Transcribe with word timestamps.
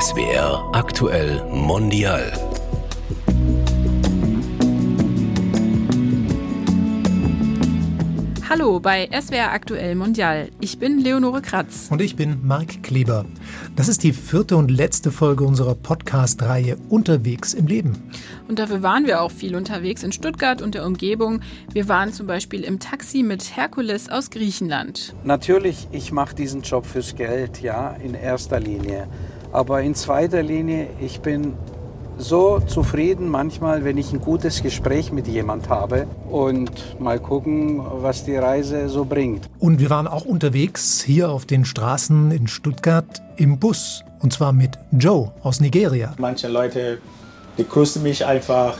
SWR 0.00 0.70
aktuell 0.72 1.44
mondial. 1.52 2.32
Hallo 8.48 8.80
bei 8.80 9.10
SWR 9.12 9.52
Aktuell 9.52 9.94
Mondial. 9.94 10.48
Ich 10.60 10.78
bin 10.78 11.00
Leonore 11.00 11.42
Kratz. 11.42 11.88
Und 11.90 12.00
ich 12.00 12.16
bin 12.16 12.46
Marc 12.46 12.82
Kleber. 12.82 13.26
Das 13.76 13.88
ist 13.88 14.02
die 14.02 14.14
vierte 14.14 14.56
und 14.56 14.70
letzte 14.70 15.10
Folge 15.10 15.44
unserer 15.44 15.74
Podcast-Reihe 15.74 16.78
Unterwegs 16.88 17.52
im 17.52 17.66
Leben. 17.66 18.10
Und 18.48 18.58
dafür 18.58 18.82
waren 18.82 19.06
wir 19.06 19.20
auch 19.20 19.30
viel 19.30 19.54
unterwegs 19.54 20.02
in 20.02 20.12
Stuttgart 20.12 20.62
und 20.62 20.74
der 20.74 20.86
Umgebung. 20.86 21.40
Wir 21.74 21.88
waren 21.88 22.12
zum 22.12 22.26
Beispiel 22.26 22.64
im 22.64 22.80
Taxi 22.80 23.22
mit 23.22 23.54
Herkules 23.54 24.08
aus 24.08 24.30
Griechenland. 24.30 25.14
Natürlich, 25.24 25.88
ich 25.92 26.10
mache 26.10 26.34
diesen 26.34 26.62
Job 26.62 26.86
fürs 26.86 27.14
Geld, 27.14 27.60
ja, 27.60 27.90
in 28.02 28.14
erster 28.14 28.60
Linie. 28.60 29.06
Aber 29.52 29.82
in 29.82 29.94
zweiter 29.96 30.42
Linie, 30.42 30.88
ich 31.00 31.20
bin 31.20 31.54
so 32.18 32.60
zufrieden 32.60 33.28
manchmal, 33.28 33.84
wenn 33.84 33.98
ich 33.98 34.12
ein 34.12 34.20
gutes 34.20 34.62
Gespräch 34.62 35.10
mit 35.10 35.26
jemand 35.26 35.68
habe 35.68 36.06
und 36.30 37.00
mal 37.00 37.18
gucken, 37.18 37.82
was 38.02 38.24
die 38.24 38.36
Reise 38.36 38.88
so 38.88 39.04
bringt. 39.04 39.48
Und 39.58 39.80
wir 39.80 39.90
waren 39.90 40.06
auch 40.06 40.24
unterwegs 40.24 41.02
hier 41.02 41.30
auf 41.30 41.46
den 41.46 41.64
Straßen 41.64 42.30
in 42.30 42.46
Stuttgart 42.46 43.22
im 43.36 43.58
Bus 43.58 44.04
und 44.20 44.32
zwar 44.32 44.52
mit 44.52 44.78
Joe 44.92 45.32
aus 45.42 45.60
Nigeria. 45.60 46.14
Manche 46.18 46.48
Leute, 46.48 46.98
die 47.58 47.66
grüßen 47.66 48.02
mich 48.02 48.24
einfach 48.24 48.76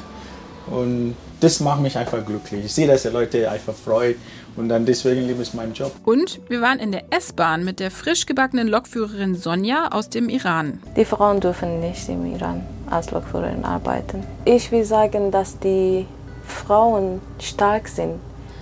und 0.70 1.16
das 1.41 1.61
macht 1.61 1.80
mich 1.80 1.97
einfach 1.97 2.25
glücklich. 2.25 2.66
Ich 2.66 2.75
sehe, 2.75 2.87
dass 2.87 3.02
die 3.02 3.09
Leute 3.09 3.50
einfach 3.50 3.75
freuen 3.75 4.16
und 4.57 4.69
dann 4.69 4.87
deswegen 4.87 5.27
liebe 5.27 5.43
ich 5.43 5.55
meinen 5.55 5.75
Job. 5.75 5.95
Und 6.05 6.41
wir 6.49 6.61
waren 6.61 6.79
in 6.79 6.93
der 6.93 7.05
S-Bahn 7.11 7.65
mit 7.65 7.81
der 7.81 7.91
frisch 7.91 8.27
gebackenen 8.27 8.69
Lokführerin 8.69 9.35
Sonja 9.35 9.89
aus 9.93 10.11
dem 10.11 10.29
Iran. 10.29 10.81
Die 10.97 11.05
Frauen 11.05 11.41
dürfen 11.41 11.81
nicht 11.81 12.09
im 12.09 12.27
Iran 12.27 12.63
als 12.91 13.11
Lokführerin 13.11 13.65
arbeiten. 13.65 14.23
Ich 14.45 14.70
will 14.73 14.84
sagen, 14.84 15.31
dass 15.31 15.59
die 15.59 16.07
Frauen 16.45 17.20
stark 17.39 17.89
sind. 17.89 18.15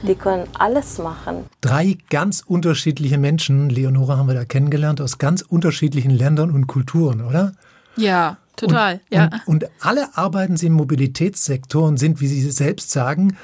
Die 0.02 0.14
können 0.14 0.44
alles 0.58 0.98
machen. 0.98 1.46
Drei 1.60 1.98
ganz 2.08 2.42
unterschiedliche 2.46 3.18
Menschen, 3.18 3.68
Leonora 3.68 4.16
haben 4.16 4.28
wir 4.28 4.34
da 4.34 4.44
kennengelernt, 4.44 5.00
aus 5.00 5.18
ganz 5.18 5.42
unterschiedlichen 5.42 6.12
Ländern 6.12 6.52
und 6.52 6.68
Kulturen, 6.68 7.20
oder? 7.22 7.52
Ja, 7.96 8.36
total. 8.54 8.94
Und, 8.94 9.16
ja. 9.16 9.24
und, 9.46 9.64
und 9.64 9.70
alle 9.80 10.16
arbeiten 10.16 10.56
sie 10.56 10.66
im 10.66 10.74
Mobilitätssektor 10.74 11.84
und 11.88 11.96
sind, 11.96 12.20
wie 12.20 12.28
Sie 12.28 12.48
selbst 12.50 12.92
sagen, 12.92 13.36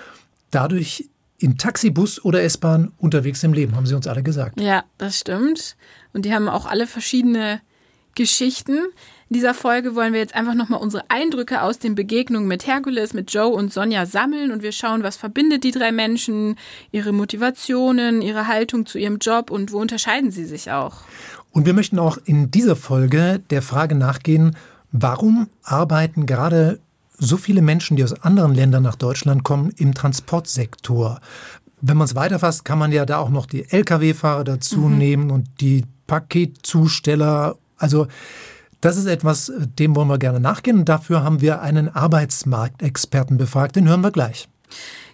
dadurch 0.53 1.09
in 1.39 1.59
Taxi, 1.59 1.91
Bus 1.91 2.25
oder 2.25 2.43
S-Bahn 2.43 2.93
unterwegs 2.99 3.43
im 3.43 3.53
Leben, 3.53 3.77
haben 3.77 3.87
sie 3.87 3.95
uns 3.95 4.07
alle 4.07 4.23
gesagt. 4.23 4.61
Ja, 4.61 4.85
das 4.99 5.19
stimmt. 5.19 5.77
Und 6.13 6.25
die 6.25 6.35
haben 6.35 6.49
auch 6.49 6.67
alle 6.67 6.87
verschiedene 6.87 7.61
Geschichten. 8.15 8.79
In 9.29 9.35
dieser 9.35 9.55
Folge 9.55 9.95
wollen 9.95 10.13
wir 10.13 10.21
jetzt 10.21 10.35
einfach 10.35 10.55
nochmal 10.55 10.81
unsere 10.81 11.11
Eindrücke 11.11 11.63
aus 11.63 11.79
den 11.79 11.95
Begegnungen 11.95 12.47
mit 12.47 12.67
Herkules, 12.67 13.15
mit 13.15 13.33
Joe 13.33 13.49
und 13.49 13.73
Sonja 13.73 14.07
sammeln 14.07 14.53
und 14.53 14.63
wir 14.63 14.73
schauen, 14.73 15.03
was 15.03 15.17
verbindet 15.17 15.65
die 15.65 15.73
drei 15.73 15.91
Menschen, 15.91 16.57
ihre 16.93 17.13
Motivationen, 17.13 18.23
ihre 18.23 18.47
Haltung 18.47 18.87
zu 18.87 18.99
ihrem 18.99 19.19
Job 19.19 19.51
und 19.51 19.73
wo 19.73 19.81
unterscheiden 19.81 20.31
sie 20.31 20.45
sich 20.45 20.71
auch. 20.71 21.03
Und 21.51 21.67
wir 21.67 21.75
möchten 21.75 21.99
auch 21.99 22.19
in 22.25 22.51
dieser 22.51 22.77
Folge 22.77 23.43
der 23.51 23.63
Frage 23.63 23.95
nachgehen, 23.95 24.57
warum 24.93 25.49
arbeiten 25.63 26.27
gerade 26.27 26.81
so 27.19 27.37
viele 27.37 27.63
Menschen, 27.63 27.97
die 27.97 28.05
aus 28.05 28.13
anderen 28.23 28.55
Ländern 28.55 28.83
nach 28.83 28.97
Deutschland 28.97 29.45
kommen, 29.45 29.71
im 29.77 29.95
Transportsektor? 29.95 31.21
Wenn 31.81 31.97
man 31.97 32.07
es 32.07 32.15
weiterfasst, 32.15 32.65
kann 32.65 32.79
man 32.79 32.93
ja 32.93 33.05
da 33.07 33.19
auch 33.19 33.31
noch 33.31 33.47
die 33.47 33.71
Lkw-Fahrer 33.71 34.45
dazu 34.45 34.81
mhm. 34.81 34.99
nehmen 34.99 35.31
und 35.31 35.49
die 35.61 35.85
Paketzusteller. 36.07 37.57
Also 37.77 38.07
das 38.81 38.97
ist 38.97 39.07
etwas, 39.07 39.53
dem 39.79 39.97
wollen 39.97 40.09
wir 40.09 40.19
gerne 40.19 40.41
nachgehen. 40.41 40.79
Und 40.79 40.89
dafür 40.89 41.23
haben 41.23 41.41
wir 41.41 41.63
einen 41.63 41.89
Arbeitsmarktexperten 41.89 43.39
befragt. 43.39 43.77
Den 43.77 43.89
hören 43.89 44.03
wir 44.03 44.11
gleich. 44.11 44.49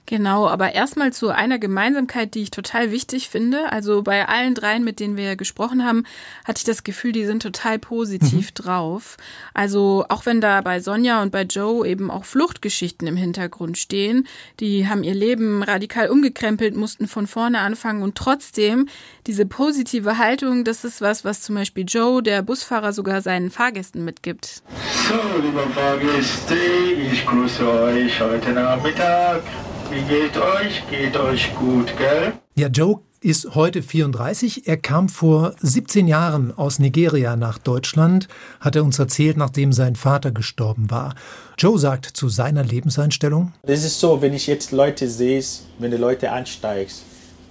Genau, 0.06 0.48
aber 0.48 0.74
erstmal 0.74 1.12
zu 1.12 1.28
einer 1.28 1.58
Gemeinsamkeit, 1.58 2.34
die 2.34 2.42
ich 2.42 2.50
total 2.50 2.90
wichtig 2.90 3.28
finde. 3.28 3.70
Also 3.70 4.02
bei 4.02 4.26
allen 4.28 4.54
dreien, 4.54 4.82
mit 4.82 4.98
denen 4.98 5.16
wir 5.16 5.36
gesprochen 5.36 5.84
haben, 5.84 6.04
hatte 6.44 6.58
ich 6.58 6.64
das 6.64 6.82
Gefühl, 6.82 7.12
die 7.12 7.26
sind 7.26 7.42
total 7.42 7.78
positiv 7.78 8.48
mhm. 8.48 8.54
drauf. 8.54 9.16
Also 9.54 10.04
auch 10.08 10.26
wenn 10.26 10.40
da 10.40 10.60
bei 10.62 10.80
Sonja 10.80 11.22
und 11.22 11.30
bei 11.30 11.42
Joe 11.42 11.86
eben 11.86 12.10
auch 12.10 12.24
Fluchtgeschichten 12.24 13.06
im 13.06 13.16
Hintergrund 13.16 13.78
stehen, 13.78 14.26
die 14.58 14.88
haben 14.88 15.04
ihr 15.04 15.14
Leben 15.14 15.62
radikal 15.62 16.08
umgekrempelt, 16.08 16.74
mussten 16.74 17.06
von 17.06 17.26
vorne 17.26 17.60
anfangen 17.60 18.02
und 18.02 18.16
trotzdem 18.16 18.88
diese 19.26 19.46
positive 19.46 20.18
Haltung, 20.18 20.64
das 20.64 20.84
ist 20.84 21.00
was, 21.00 21.24
was 21.24 21.42
zum 21.42 21.54
Beispiel 21.54 21.84
Joe, 21.86 22.22
der 22.22 22.42
Busfahrer, 22.42 22.92
sogar 22.92 23.22
seinen 23.22 23.50
Fahrgästen 23.50 24.04
mitgibt. 24.04 24.62
So, 25.08 25.40
liebe 25.40 25.62
Fahrgäste, 25.74 26.56
ich 27.12 27.24
grüße 27.24 27.68
euch 27.68 28.20
heute 28.20 28.50
Nachmittag. 28.50 29.42
Wie 29.90 30.02
geht 30.02 30.36
euch? 30.36 30.84
Geht 30.88 31.16
euch 31.16 31.52
gut, 31.56 31.92
gell? 31.98 32.32
Ja, 32.54 32.68
Joe 32.68 33.00
ist 33.20 33.56
heute 33.56 33.82
34. 33.82 34.68
Er 34.68 34.76
kam 34.76 35.08
vor 35.08 35.54
17 35.60 36.06
Jahren 36.06 36.56
aus 36.56 36.78
Nigeria 36.78 37.34
nach 37.34 37.58
Deutschland, 37.58 38.28
hat 38.60 38.76
er 38.76 38.84
uns 38.84 39.00
erzählt, 39.00 39.36
nachdem 39.36 39.72
sein 39.72 39.96
Vater 39.96 40.30
gestorben 40.30 40.92
war. 40.92 41.16
Joe 41.58 41.76
sagt 41.76 42.06
zu 42.06 42.28
seiner 42.28 42.62
Lebenseinstellung: 42.62 43.52
Das 43.64 43.82
ist 43.82 43.98
so, 43.98 44.22
wenn 44.22 44.32
ich 44.32 44.46
jetzt 44.46 44.70
Leute 44.70 45.08
sehe, 45.08 45.42
wenn 45.80 45.90
die 45.90 45.96
Leute 45.96 46.30
ansteigst. 46.30 47.02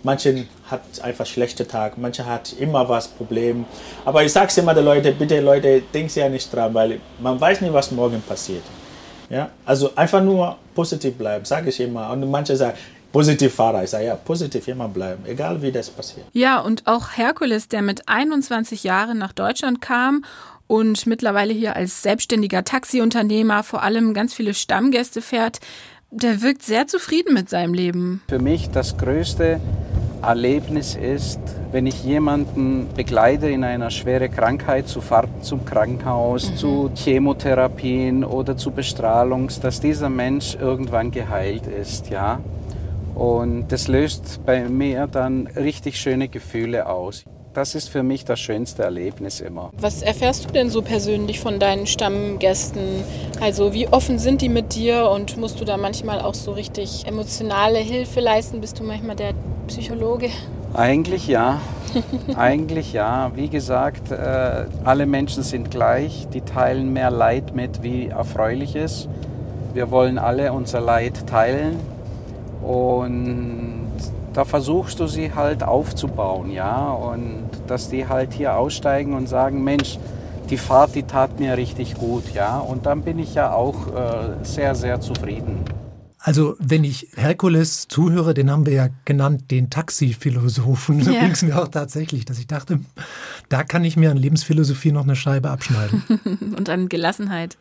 Manche 0.04 0.46
hat 0.72 0.82
einfach 1.02 1.26
schlechte 1.26 1.68
Tag, 1.68 1.98
manche 1.98 2.26
hat 2.26 2.54
immer 2.58 2.88
was 2.88 3.10
Problem. 3.10 3.66
Aber 4.06 4.24
ich 4.24 4.32
sage 4.32 4.54
immer 4.62 4.74
den 4.74 4.86
Leuten, 4.86 5.14
bitte 5.18 5.42
Leute, 5.42 5.82
denkt 5.94 6.16
ja 6.16 6.30
nicht 6.30 6.54
dran, 6.54 6.74
weil 6.74 7.02
man 7.20 7.42
weiß 7.42 7.60
nicht, 7.60 7.74
was 7.74 7.92
morgen 7.92 8.22
passiert. 8.22 8.64
Ja? 9.30 9.50
Also 9.66 9.96
einfach 9.96 10.24
nur 10.24 10.58
positiv 10.76 11.16
bleiben, 11.16 11.46
sage 11.46 11.70
ich 11.70 11.80
immer. 11.80 12.12
Und 12.12 12.30
manche 12.30 12.56
sagen, 12.56 12.78
positiv 13.12 13.54
Fahrer. 13.54 13.84
Ich 13.84 13.90
sage, 13.90 14.06
ja, 14.06 14.16
positiv 14.16 14.68
immer 14.68 14.88
bleiben, 14.88 15.24
egal 15.26 15.62
wie 15.62 15.72
das 15.72 15.90
passiert. 15.90 16.26
Ja, 16.34 16.60
und 16.60 16.88
auch 16.88 17.18
Herkules, 17.18 17.68
der 17.68 17.82
mit 17.82 18.08
21 18.08 18.84
Jahren 18.84 19.18
nach 19.18 19.34
Deutschland 19.34 19.82
kam 19.82 20.24
und 20.68 21.08
mittlerweile 21.08 21.54
hier 21.54 21.76
als 21.76 22.02
selbstständiger 22.02 22.64
Taxiunternehmer 22.64 23.64
vor 23.64 23.82
allem 23.84 24.14
ganz 24.14 24.34
viele 24.34 24.54
Stammgäste 24.54 25.22
fährt, 25.22 25.60
der 26.12 26.42
wirkt 26.42 26.64
sehr 26.64 26.88
zufrieden 26.88 27.34
mit 27.34 27.50
seinem 27.50 27.74
Leben. 27.74 28.22
Für 28.28 28.40
mich 28.40 28.70
das 28.72 28.98
Größte 28.98 29.60
Erlebnis 30.22 30.96
ist, 30.96 31.40
wenn 31.72 31.88
ich 31.88 32.04
jemanden 32.04 32.88
begleite 32.96 33.50
in 33.50 33.64
einer 33.64 33.90
schweren 33.90 34.32
Krankheit, 34.32 34.88
zu 34.88 35.02
Fahrten 35.02 35.42
zum 35.42 35.66
Krankenhaus, 35.66 36.52
mhm. 36.52 36.56
zu 36.58 36.92
Chemotherapien 36.96 38.24
oder 38.24 38.58
zu 38.58 38.72
Bestrahlung, 38.72 39.50
dass 39.62 39.80
dieser 39.80 40.10
Mensch 40.10 40.58
irgendwann 40.60 41.12
geheilt 41.12 41.68
ist, 41.68 42.10
ja. 42.10 42.40
Und 43.16 43.68
das 43.70 43.88
löst 43.88 44.46
bei 44.46 44.68
mir 44.70 45.08
dann 45.08 45.48
richtig 45.48 46.00
schöne 46.00 46.28
Gefühle 46.28 46.88
aus. 46.88 47.26
Das 47.60 47.76
ist 47.76 47.90
für 47.90 48.04
mich 48.04 48.24
das 48.24 48.40
schönste 48.40 48.84
Erlebnis 48.84 49.42
immer. 49.42 49.72
Was 49.78 50.02
erfährst 50.02 50.46
du 50.46 50.50
denn 50.54 50.70
so 50.70 50.82
persönlich 50.82 51.42
von 51.42 51.60
deinen 51.60 51.88
Stammgästen? 51.88 53.04
Also 53.42 53.74
wie 53.74 53.90
offen 53.90 54.18
sind 54.18 54.42
die 54.42 54.48
mit 54.48 54.76
dir 54.76 55.10
und 55.10 55.36
musst 55.36 55.60
du 55.60 55.66
da 55.66 55.76
manchmal 55.76 56.22
auch 56.22 56.36
so 56.36 56.54
richtig 56.54 57.06
emotionale 57.06 57.80
Hilfe 57.80 58.22
leisten? 58.22 58.62
Bist 58.62 58.80
du 58.80 58.86
manchmal 58.86 59.18
der 59.18 59.34
Psychologe? 59.68 60.30
Eigentlich 60.74 61.28
ja. 61.28 61.60
Eigentlich 62.38 62.94
ja. 62.94 63.34
Wie 63.36 63.50
gesagt, 63.50 64.10
äh, 64.10 64.66
alle 64.86 65.06
Menschen 65.06 65.44
sind 65.44 65.70
gleich. 65.70 66.30
Die 66.34 66.40
teilen 66.40 66.94
mehr 66.94 67.12
Leid 67.12 67.54
mit 67.56 67.84
wie 67.84 68.08
Erfreuliches. 68.08 69.10
Wir 69.74 69.92
wollen 69.92 70.18
alle 70.18 70.54
unser 70.54 70.80
Leid 70.80 71.28
teilen. 71.28 71.76
Und 72.62 73.79
da 74.34 74.46
versuchst 74.46 75.00
du 75.00 75.08
sie 75.08 75.34
halt 75.34 75.64
aufzubauen, 75.64 76.52
ja. 76.52 76.92
Und 76.92 77.50
dass 77.68 77.90
die 77.90 78.08
halt 78.08 78.34
hier 78.34 78.56
aussteigen 78.56 79.14
und 79.14 79.28
sagen, 79.28 79.64
Mensch, 79.64 79.98
die 80.50 80.58
Fahrt, 80.58 80.96
die 80.96 81.04
tat 81.04 81.40
mir 81.40 81.58
richtig 81.58 81.96
gut, 81.96 82.34
ja. 82.34 82.58
Und 82.60 82.86
dann 82.86 83.04
bin 83.04 83.20
ich 83.20 83.36
ja 83.36 83.52
auch 83.54 83.88
äh, 83.88 84.44
sehr, 84.44 84.76
sehr 84.76 85.02
zufrieden. 85.02 85.64
Also, 86.22 86.56
wenn 86.60 86.84
ich 86.84 87.08
Herkules 87.16 87.88
zuhöre, 87.88 88.34
den 88.34 88.52
haben 88.52 88.66
wir 88.66 88.74
ja 88.74 88.88
genannt, 89.06 89.52
den 89.52 89.70
Taxiphilosophen. 89.70 91.02
So 91.04 91.12
ja. 91.12 91.22
ging 91.22 91.32
es 91.32 91.44
mir 91.44 91.62
auch 91.62 91.70
tatsächlich, 91.70 92.26
dass 92.26 92.40
ich 92.40 92.48
dachte, 92.48 92.80
da 93.48 93.64
kann 93.64 93.86
ich 93.86 93.96
mir 93.96 94.12
an 94.12 94.18
Lebensphilosophie 94.18 94.92
noch 94.92 95.04
eine 95.04 95.16
Scheibe 95.16 95.50
abschneiden. 95.50 96.04
Und 96.58 96.70
an 96.70 96.90
Gelassenheit. 96.90 97.58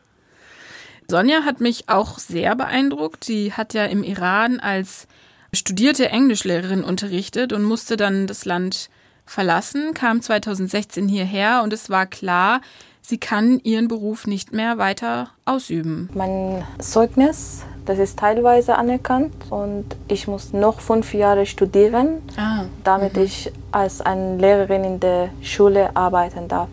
Sonja 1.09 1.44
hat 1.44 1.61
mich 1.61 1.88
auch 1.88 2.19
sehr 2.19 2.56
beeindruckt. 2.56 3.25
Sie 3.25 3.53
hat 3.53 3.75
ja 3.75 3.85
im 3.87 4.03
Iran 4.03 4.61
als 4.61 5.06
studierte 5.53 6.09
Englischlehrerin 6.11 6.85
unterrichtet 6.85 7.53
und 7.53 7.62
musste 7.62 7.97
dann 7.97 8.27
das 8.27 8.45
Land 8.45 8.91
verlassen, 9.25 9.95
kam 9.95 10.21
2016 10.23 11.09
hierher 11.09 11.62
und 11.62 11.73
es 11.73 11.91
war 11.91 12.06
klar, 12.06 12.61
sie 13.03 13.19
kann 13.19 13.61
ihren 13.62 13.89
Beruf 13.89 14.27
nicht 14.27 14.53
mehr 14.53 14.79
weiter 14.79 15.31
ausüben. 15.45 16.09
Mein 16.15 16.65
Zeugnis, 16.79 17.62
das 17.87 17.99
ist 17.99 18.19
teilweise 18.19 18.77
anerkannt 18.77 19.33
und 19.50 19.87
ich 20.09 20.29
muss 20.29 20.53
noch 20.53 20.81
fünf 20.81 21.15
Jahre 21.15 21.47
studieren, 21.47 22.23
ah. 22.37 22.65
damit 22.85 23.17
mhm. 23.17 23.23
ich 23.23 23.53
als 23.73 24.00
eine 24.00 24.37
Lehrerin 24.37 24.85
in 24.85 25.00
der 25.00 25.31
Schule 25.43 25.95
arbeiten 25.97 26.49
darf. 26.49 26.69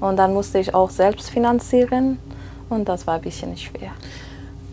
Und 0.00 0.16
dann 0.16 0.34
musste 0.34 0.58
ich 0.58 0.74
auch 0.74 0.90
selbst 0.90 1.30
finanzieren 1.30 2.18
und 2.68 2.88
das 2.88 3.06
war 3.06 3.16
ein 3.16 3.22
bisschen 3.22 3.56
schwer. 3.56 3.92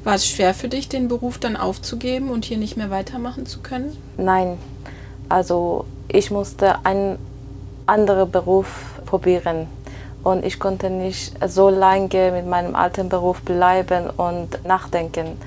War 0.04 0.16
es 0.16 0.28
schwer 0.28 0.54
für 0.54 0.70
dich, 0.70 0.90
den 0.90 1.08
Beruf 1.08 1.38
dann 1.38 1.58
aufzugeben 1.58 2.30
und 2.30 2.46
hier 2.46 2.58
nicht 2.58 2.78
mehr 2.78 2.90
weitermachen 2.90 3.46
zu 3.46 3.60
können? 3.60 3.96
Nein, 4.18 4.58
also 5.28 5.86
ich 6.08 6.32
musste 6.32 6.86
einen 6.86 7.18
anderen 7.86 8.32
Beruf 8.32 8.68
probieren 9.06 9.68
und 10.24 10.46
ich 10.46 10.60
konnte 10.60 10.90
nicht 10.90 11.34
so 11.48 11.70
lange 11.70 12.32
mit 12.32 12.48
meinem 12.48 12.76
alten 12.76 13.10
Beruf 13.10 13.42
bleiben 13.42 14.10
und 14.10 14.66
nachdenken. 14.66 15.38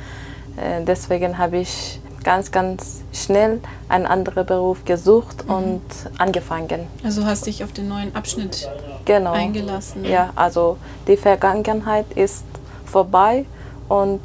Äh, 0.56 0.84
deswegen 0.84 1.38
habe 1.38 1.58
ich 1.58 2.00
ganz, 2.24 2.50
ganz 2.50 3.02
schnell 3.12 3.60
einen 3.88 4.06
anderen 4.06 4.46
Beruf 4.46 4.84
gesucht 4.84 5.46
mhm. 5.46 5.54
und 5.54 5.82
angefangen. 6.18 6.86
Also 7.02 7.24
hast 7.24 7.46
dich 7.46 7.64
auf 7.64 7.72
den 7.72 7.88
neuen 7.88 8.14
Abschnitt 8.14 8.68
genau. 9.04 9.32
eingelassen. 9.32 10.04
Ja, 10.04 10.30
also 10.36 10.76
die 11.06 11.16
Vergangenheit 11.16 12.06
ist 12.14 12.44
vorbei 12.84 13.44
und 13.88 14.20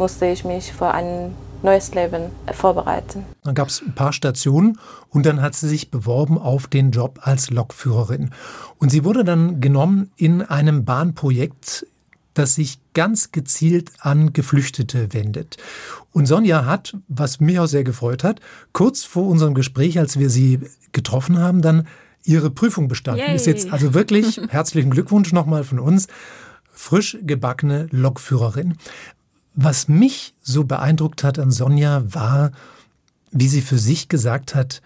musste 0.00 0.26
ich 0.26 0.44
mich 0.44 0.72
für 0.72 0.90
ein 0.90 1.32
neues 1.62 1.94
Leben 1.94 2.32
vorbereiten. 2.52 3.26
Dann 3.44 3.54
gab 3.54 3.68
es 3.68 3.82
ein 3.82 3.94
paar 3.94 4.14
Stationen 4.14 4.78
und 5.10 5.26
dann 5.26 5.42
hat 5.42 5.54
sie 5.54 5.68
sich 5.68 5.90
beworben 5.90 6.38
auf 6.38 6.66
den 6.66 6.90
Job 6.90 7.20
als 7.22 7.50
Lokführerin. 7.50 8.30
Und 8.78 8.90
sie 8.90 9.04
wurde 9.04 9.24
dann 9.24 9.60
genommen 9.60 10.10
in 10.16 10.42
einem 10.42 10.84
Bahnprojekt 10.84 11.86
das 12.34 12.54
sich 12.54 12.78
ganz 12.94 13.32
gezielt 13.32 13.90
an 13.98 14.32
Geflüchtete 14.32 15.12
wendet. 15.12 15.56
Und 16.12 16.26
Sonja 16.26 16.64
hat, 16.64 16.96
was 17.08 17.40
mich 17.40 17.58
auch 17.58 17.66
sehr 17.66 17.84
gefreut 17.84 18.24
hat, 18.24 18.40
kurz 18.72 19.02
vor 19.04 19.26
unserem 19.26 19.52
Gespräch, 19.52 19.98
als 19.98 20.18
wir 20.18 20.30
sie 20.30 20.60
getroffen 20.92 21.38
haben, 21.38 21.60
dann 21.60 21.88
ihre 22.24 22.50
Prüfung 22.50 22.86
bestanden. 22.88 23.26
Yay. 23.26 23.34
Ist 23.34 23.46
jetzt 23.46 23.72
also 23.72 23.94
wirklich 23.94 24.40
herzlichen 24.48 24.90
Glückwunsch 24.90 25.32
nochmal 25.32 25.64
von 25.64 25.80
uns. 25.80 26.06
Frisch 26.72 27.18
gebackene 27.22 27.88
Lokführerin. 27.90 28.76
Was 29.54 29.88
mich 29.88 30.34
so 30.42 30.64
beeindruckt 30.64 31.24
hat 31.24 31.38
an 31.38 31.50
Sonja 31.50 32.02
war, 32.06 32.52
wie 33.30 33.48
sie 33.48 33.60
für 33.60 33.78
sich 33.78 34.08
gesagt 34.08 34.54
hat, 34.54 34.82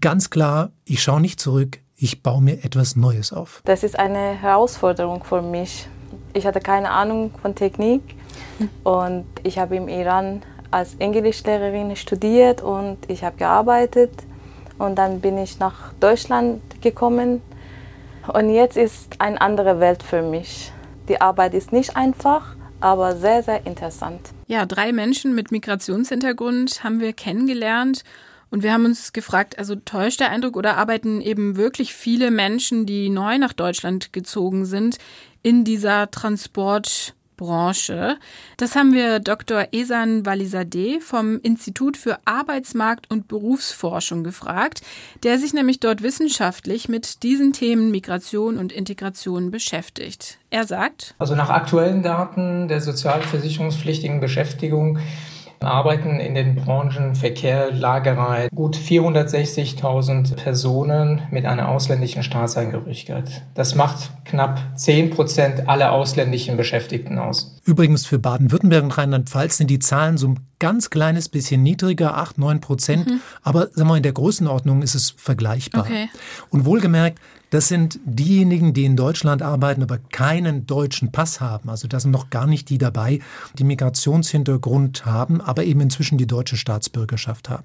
ganz 0.00 0.30
klar, 0.30 0.70
ich 0.84 1.02
schaue 1.02 1.20
nicht 1.20 1.40
zurück, 1.40 1.80
ich 1.96 2.22
baue 2.22 2.42
mir 2.42 2.64
etwas 2.64 2.96
Neues 2.96 3.32
auf. 3.32 3.62
Das 3.64 3.82
ist 3.82 3.98
eine 3.98 4.34
Herausforderung 4.40 5.22
für 5.24 5.42
mich, 5.42 5.88
ich 6.32 6.46
hatte 6.46 6.60
keine 6.60 6.90
Ahnung 6.90 7.30
von 7.40 7.54
Technik 7.54 8.02
und 8.82 9.26
ich 9.42 9.58
habe 9.58 9.76
im 9.76 9.88
Iran 9.88 10.42
als 10.70 10.96
Englischlehrerin 10.96 11.94
studiert 11.96 12.60
und 12.60 12.98
ich 13.08 13.22
habe 13.22 13.36
gearbeitet 13.36 14.10
und 14.78 14.96
dann 14.96 15.20
bin 15.20 15.38
ich 15.38 15.58
nach 15.60 15.92
Deutschland 16.00 16.60
gekommen 16.80 17.40
und 18.32 18.50
jetzt 18.50 18.76
ist 18.76 19.20
eine 19.20 19.40
andere 19.40 19.78
Welt 19.78 20.02
für 20.02 20.22
mich. 20.22 20.72
Die 21.08 21.20
Arbeit 21.20 21.54
ist 21.54 21.72
nicht 21.72 21.96
einfach, 21.96 22.56
aber 22.80 23.16
sehr, 23.16 23.42
sehr 23.42 23.66
interessant. 23.66 24.30
Ja, 24.46 24.66
drei 24.66 24.92
Menschen 24.92 25.34
mit 25.34 25.52
Migrationshintergrund 25.52 26.84
haben 26.84 27.00
wir 27.00 27.12
kennengelernt 27.12 28.04
und 28.50 28.62
wir 28.62 28.72
haben 28.72 28.84
uns 28.84 29.12
gefragt, 29.12 29.58
also 29.58 29.74
täuscht 29.74 30.20
der 30.20 30.30
Eindruck 30.30 30.56
oder 30.56 30.76
arbeiten 30.76 31.20
eben 31.20 31.56
wirklich 31.56 31.94
viele 31.94 32.30
Menschen, 32.30 32.86
die 32.86 33.08
neu 33.08 33.38
nach 33.38 33.52
Deutschland 33.52 34.12
gezogen 34.12 34.64
sind, 34.64 34.98
in 35.42 35.64
dieser 35.64 36.10
Transportbranche. 37.36 38.16
Das 38.56 38.76
haben 38.76 38.92
wir 38.92 39.20
Dr. 39.20 39.68
Esan 39.72 40.26
Walizadeh 40.26 41.00
vom 41.00 41.40
Institut 41.42 41.96
für 41.96 42.18
Arbeitsmarkt 42.24 43.10
und 43.10 43.28
Berufsforschung 43.28 44.24
gefragt, 44.24 44.82
der 45.22 45.38
sich 45.38 45.52
nämlich 45.52 45.80
dort 45.80 46.02
wissenschaftlich 46.02 46.88
mit 46.88 47.22
diesen 47.22 47.52
Themen 47.52 47.90
Migration 47.90 48.58
und 48.58 48.72
Integration 48.72 49.50
beschäftigt. 49.50 50.38
Er 50.50 50.64
sagt, 50.64 51.14
also 51.18 51.34
nach 51.34 51.50
aktuellen 51.50 52.02
Daten 52.02 52.68
der 52.68 52.80
sozialversicherungspflichtigen 52.80 54.20
Beschäftigung 54.20 54.98
arbeiten 55.64 56.20
in 56.20 56.34
den 56.34 56.54
Branchen 56.56 57.14
Verkehr, 57.14 57.72
Lagerei 57.72 58.48
gut 58.54 58.76
460.000 58.76 60.36
Personen 60.36 61.22
mit 61.30 61.46
einer 61.46 61.68
ausländischen 61.68 62.22
Staatsangehörigkeit. 62.22 63.42
Das 63.54 63.74
macht 63.74 64.10
knapp 64.24 64.60
10 64.76 65.10
Prozent 65.10 65.68
aller 65.68 65.92
ausländischen 65.92 66.56
Beschäftigten 66.56 67.18
aus. 67.18 67.58
Übrigens 67.64 68.06
für 68.06 68.18
Baden-Württemberg 68.18 68.84
und 68.84 68.98
Rheinland-Pfalz 68.98 69.56
sind 69.56 69.70
die 69.70 69.78
Zahlen 69.78 70.18
so 70.18 70.28
ein 70.28 70.40
ganz 70.58 70.90
kleines 70.90 71.28
bisschen 71.28 71.62
niedriger, 71.62 72.16
8, 72.16 72.38
9 72.38 72.60
Prozent. 72.60 73.08
Mhm. 73.08 73.20
Aber 73.42 73.68
sagen 73.72 73.88
wir, 73.88 73.96
in 73.96 74.02
der 74.02 74.12
Größenordnung 74.12 74.82
ist 74.82 74.94
es 74.94 75.10
vergleichbar. 75.10 75.82
Okay. 75.82 76.08
Und 76.50 76.64
wohlgemerkt, 76.64 77.18
das 77.54 77.68
sind 77.68 78.00
diejenigen, 78.04 78.74
die 78.74 78.84
in 78.84 78.96
Deutschland 78.96 79.40
arbeiten, 79.40 79.84
aber 79.84 79.98
keinen 79.98 80.66
deutschen 80.66 81.12
Pass 81.12 81.40
haben. 81.40 81.70
Also 81.70 81.86
da 81.86 82.00
sind 82.00 82.10
noch 82.10 82.28
gar 82.28 82.48
nicht 82.48 82.68
die 82.68 82.78
dabei, 82.78 83.20
die 83.56 83.62
Migrationshintergrund 83.62 85.06
haben, 85.06 85.40
aber 85.40 85.62
eben 85.62 85.80
inzwischen 85.80 86.18
die 86.18 86.26
deutsche 86.26 86.56
Staatsbürgerschaft 86.56 87.48
haben. 87.48 87.62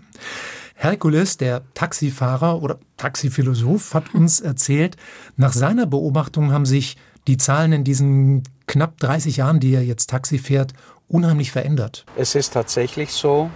Herkules, 0.75 1.37
der 1.37 1.63
Taxifahrer 1.73 2.61
oder 2.61 2.77
Taxiphilosoph, 2.97 3.95
hat 3.95 4.13
uns 4.13 4.41
erzählt, 4.41 4.95
nach 5.37 5.53
seiner 5.53 5.87
Beobachtung 5.87 6.51
haben 6.51 6.67
sich 6.67 6.95
die 7.25 7.37
Zahlen 7.37 7.73
in 7.73 7.83
diesen 7.83 8.43
knapp 8.67 8.99
30 8.99 9.37
Jahren, 9.37 9.59
die 9.59 9.73
er 9.73 9.83
jetzt 9.83 10.11
Taxi 10.11 10.37
fährt, 10.37 10.73
unheimlich 11.07 11.51
verändert. 11.51 12.05
Es 12.15 12.35
ist 12.35 12.53
tatsächlich 12.53 13.11
so, 13.11 13.49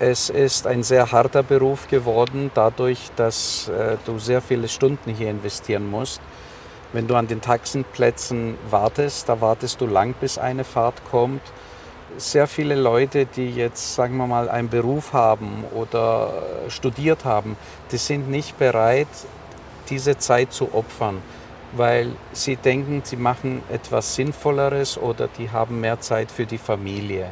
es 0.00 0.28
ist 0.28 0.66
ein 0.66 0.82
sehr 0.82 1.12
harter 1.12 1.42
Beruf 1.42 1.86
geworden, 1.88 2.50
dadurch, 2.54 3.10
dass 3.16 3.68
äh, 3.68 3.96
du 4.04 4.18
sehr 4.18 4.40
viele 4.40 4.68
Stunden 4.68 5.14
hier 5.14 5.30
investieren 5.30 5.88
musst. 5.88 6.20
Wenn 6.92 7.06
du 7.06 7.14
an 7.14 7.28
den 7.28 7.40
Taxenplätzen 7.40 8.56
wartest, 8.70 9.28
da 9.28 9.40
wartest 9.40 9.80
du 9.80 9.86
lang, 9.86 10.14
bis 10.20 10.38
eine 10.38 10.64
Fahrt 10.64 11.04
kommt. 11.10 11.42
Sehr 12.16 12.46
viele 12.46 12.74
Leute, 12.74 13.26
die 13.26 13.50
jetzt, 13.50 13.94
sagen 13.94 14.16
wir 14.16 14.26
mal, 14.26 14.48
einen 14.48 14.68
Beruf 14.68 15.12
haben 15.12 15.64
oder 15.72 16.42
äh, 16.66 16.70
studiert 16.70 17.24
haben, 17.24 17.56
die 17.92 17.96
sind 17.96 18.28
nicht 18.28 18.58
bereit, 18.58 19.08
diese 19.90 20.18
Zeit 20.18 20.52
zu 20.52 20.74
opfern, 20.74 21.22
weil 21.76 22.10
sie 22.32 22.56
denken, 22.56 23.02
sie 23.04 23.16
machen 23.16 23.62
etwas 23.70 24.16
Sinnvolleres 24.16 24.98
oder 24.98 25.28
die 25.38 25.50
haben 25.50 25.80
mehr 25.80 26.00
Zeit 26.00 26.32
für 26.32 26.46
die 26.46 26.58
Familie. 26.58 27.30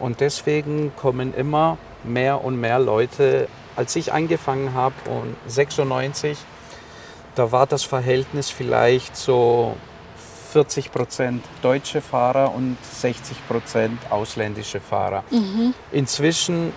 Und 0.00 0.20
deswegen 0.20 0.92
kommen 0.96 1.34
immer 1.34 1.78
mehr 2.02 2.42
und 2.42 2.58
mehr 2.60 2.78
Leute. 2.78 3.48
Als 3.76 3.94
ich 3.96 4.12
angefangen 4.12 4.74
habe, 4.74 4.94
und 5.08 5.36
96, 5.46 6.36
da 7.34 7.52
war 7.52 7.66
das 7.66 7.84
Verhältnis 7.84 8.50
vielleicht 8.50 9.16
so 9.16 9.76
40 10.52 10.90
Prozent 10.90 11.44
deutsche 11.62 12.00
Fahrer 12.00 12.52
und 12.54 12.76
60 12.82 13.46
Prozent 13.46 14.00
ausländische 14.10 14.80
Fahrer. 14.80 15.22
Mhm. 15.30 15.74
Inzwischen, 15.92 16.72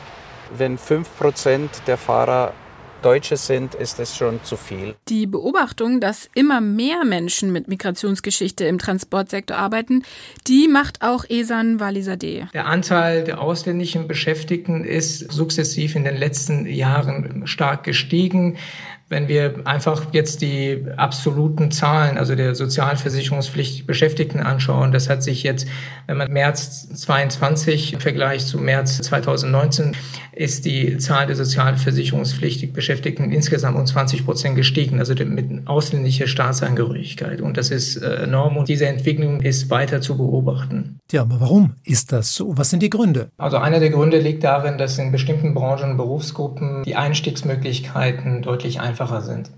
wenn 0.56 0.78
5 0.78 1.18
Prozent 1.18 1.72
der 1.88 1.98
Fahrer 1.98 2.54
Deutsche 3.04 3.38
sind, 3.38 3.76
ist 3.76 4.00
es 4.00 4.16
schon 4.16 4.44
zu 4.44 4.58
viel. 4.58 4.96
Die 5.10 5.28
Beobachtung, 5.28 6.00
dass 6.00 6.30
immer 6.34 6.62
mehr 6.62 7.06
Menschen 7.06 7.52
mit 7.52 7.68
Migrationsgeschichte 7.68 8.66
im 8.66 8.80
Transportsektor 8.80 9.58
arbeiten, 9.58 10.04
die 10.48 10.68
macht 10.68 11.02
auch 11.02 11.26
Esan 11.30 11.80
Walisadeh. 11.80 12.46
Der 12.54 12.66
Anteil 12.66 13.24
der 13.24 13.42
ausländischen 13.42 14.08
Beschäftigten 14.08 14.84
ist 14.84 15.32
sukzessiv 15.32 15.96
in 15.96 16.04
den 16.04 16.18
letzten 16.18 16.66
Jahren 16.66 17.46
stark 17.46 17.84
gestiegen. 17.84 18.58
Wenn 19.14 19.28
wir 19.28 19.62
einfach 19.66 20.08
jetzt 20.12 20.42
die 20.42 20.86
absoluten 20.98 21.70
Zahlen, 21.70 22.18
also 22.18 22.34
der 22.34 22.56
sozialversicherungspflichtig 22.56 23.86
Beschäftigten 23.86 24.40
anschauen, 24.40 24.92
das 24.92 25.08
hat 25.08 25.22
sich 25.22 25.44
jetzt, 25.44 25.68
wenn 26.08 26.18
man 26.18 26.32
März 26.32 26.90
22 26.90 27.94
im 27.94 28.00
Vergleich 28.00 28.48
zu 28.48 28.58
März 28.58 28.98
2019, 29.04 29.96
ist 30.32 30.66
die 30.66 30.98
Zahl 30.98 31.28
der 31.28 31.36
sozialversicherungspflichtig 31.36 32.74
Beschäftigten 32.74 33.32
insgesamt 33.32 33.78
um 33.78 33.86
20 33.86 34.26
Prozent 34.26 34.56
gestiegen, 34.56 34.98
also 34.98 35.14
mit 35.14 35.68
ausländischer 35.68 36.26
Staatsangehörigkeit. 36.26 37.40
Und 37.40 37.58
das 37.58 37.70
ist 37.70 37.98
äh, 37.98 38.24
enorm 38.24 38.58
und 38.58 38.68
diese 38.68 38.88
Entwicklung 38.88 39.42
ist 39.42 39.70
weiter 39.70 40.02
zu 40.02 40.18
beobachten. 40.18 40.98
Ja, 41.12 41.22
aber 41.22 41.40
warum 41.40 41.76
ist 41.84 42.12
das 42.12 42.34
so? 42.34 42.58
Was 42.58 42.72
sind 42.72 42.82
die 42.82 42.90
Gründe? 42.90 43.30
Also 43.38 43.58
einer 43.58 43.80
der 43.80 43.92
Gründe 43.92 44.18
liegt 44.18 44.44
darin, 44.44 44.80
dass 44.80 44.98
in 44.98 45.12
bestimmten 45.12 45.54
Branchen 45.54 45.92
und 45.92 45.98
Berufsgruppen 45.98 46.82
die 46.84 46.96
Einstiegsmöglichkeiten 46.96 48.42
deutlich 48.42 48.82
einfacher 48.82 49.03
sind. 49.22 49.52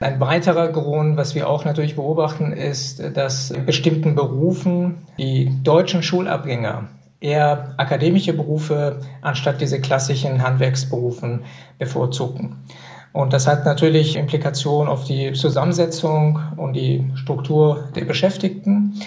Ein 0.00 0.20
weiterer 0.20 0.68
Grund, 0.68 1.16
was 1.16 1.34
wir 1.34 1.48
auch 1.48 1.64
natürlich 1.64 1.96
beobachten, 1.96 2.52
ist, 2.52 3.02
dass 3.16 3.50
in 3.50 3.66
bestimmten 3.66 4.14
Berufen 4.14 4.98
die 5.18 5.50
deutschen 5.64 6.04
Schulabgänger 6.04 6.84
eher 7.20 7.74
akademische 7.78 8.32
Berufe 8.32 9.00
anstatt 9.22 9.60
diese 9.60 9.80
klassischen 9.80 10.42
Handwerksberufen 10.42 11.44
bevorzugen. 11.78 12.56
Und 13.12 13.32
das 13.32 13.48
hat 13.48 13.64
natürlich 13.64 14.14
Implikationen 14.14 14.88
auf 14.88 15.04
die 15.04 15.32
Zusammensetzung 15.32 16.38
und 16.56 16.74
die 16.74 17.10
Struktur 17.16 17.88
der 17.96 18.04
Beschäftigten. 18.04 19.00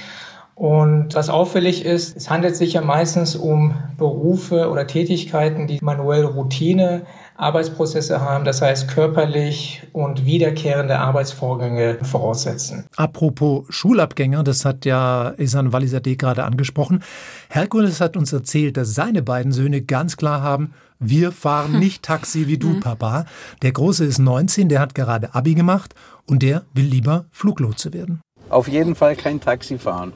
Und 0.56 1.16
was 1.16 1.30
auffällig 1.30 1.86
ist, 1.86 2.18
es 2.18 2.30
handelt 2.30 2.56
sich 2.56 2.74
ja 2.74 2.82
meistens 2.82 3.36
um 3.36 3.76
Berufe 3.98 4.70
oder 4.70 4.86
Tätigkeiten, 4.86 5.68
die 5.68 5.80
manuell 5.82 6.26
Routine 6.26 7.04
Arbeitsprozesse 7.42 8.22
haben, 8.22 8.46
das 8.46 8.62
heißt 8.62 8.88
körperlich 8.88 9.82
und 9.94 10.26
wiederkehrende 10.26 11.00
Arbeitsvorgänge 11.00 11.98
voraussetzen. 12.04 12.86
Apropos 12.96 13.66
Schulabgänger, 13.70 14.44
das 14.44 14.64
hat 14.64 14.86
ja 14.86 15.34
Isan 15.38 15.74
Walizadeh 15.74 16.16
gerade 16.16 16.44
angesprochen. 16.44 17.04
Herkules 17.50 18.00
hat 18.00 18.16
uns 18.16 18.32
erzählt, 18.32 18.78
dass 18.78 18.94
seine 18.94 19.24
beiden 19.24 19.52
Söhne 19.52 19.82
ganz 19.82 20.18
klar 20.18 20.42
haben, 20.42 20.74
wir 21.00 21.32
fahren 21.32 21.80
nicht 21.80 22.04
Taxi 22.04 22.48
wie 22.48 22.58
du, 22.58 22.70
mhm. 22.70 22.80
Papa. 22.80 23.26
Der 23.64 23.72
Große 23.72 24.06
ist 24.06 24.20
19, 24.20 24.70
der 24.70 24.80
hat 24.80 24.94
gerade 24.94 25.34
Abi 25.34 25.56
gemacht 25.56 25.96
und 26.28 26.44
der 26.44 26.64
will 26.74 26.86
lieber 26.86 27.26
Fluglotse 27.32 27.92
werden. 27.92 28.22
Auf 28.52 28.68
jeden 28.68 28.96
Fall 28.96 29.16
kein 29.16 29.40
Taxi 29.40 29.78
fahren. 29.78 30.14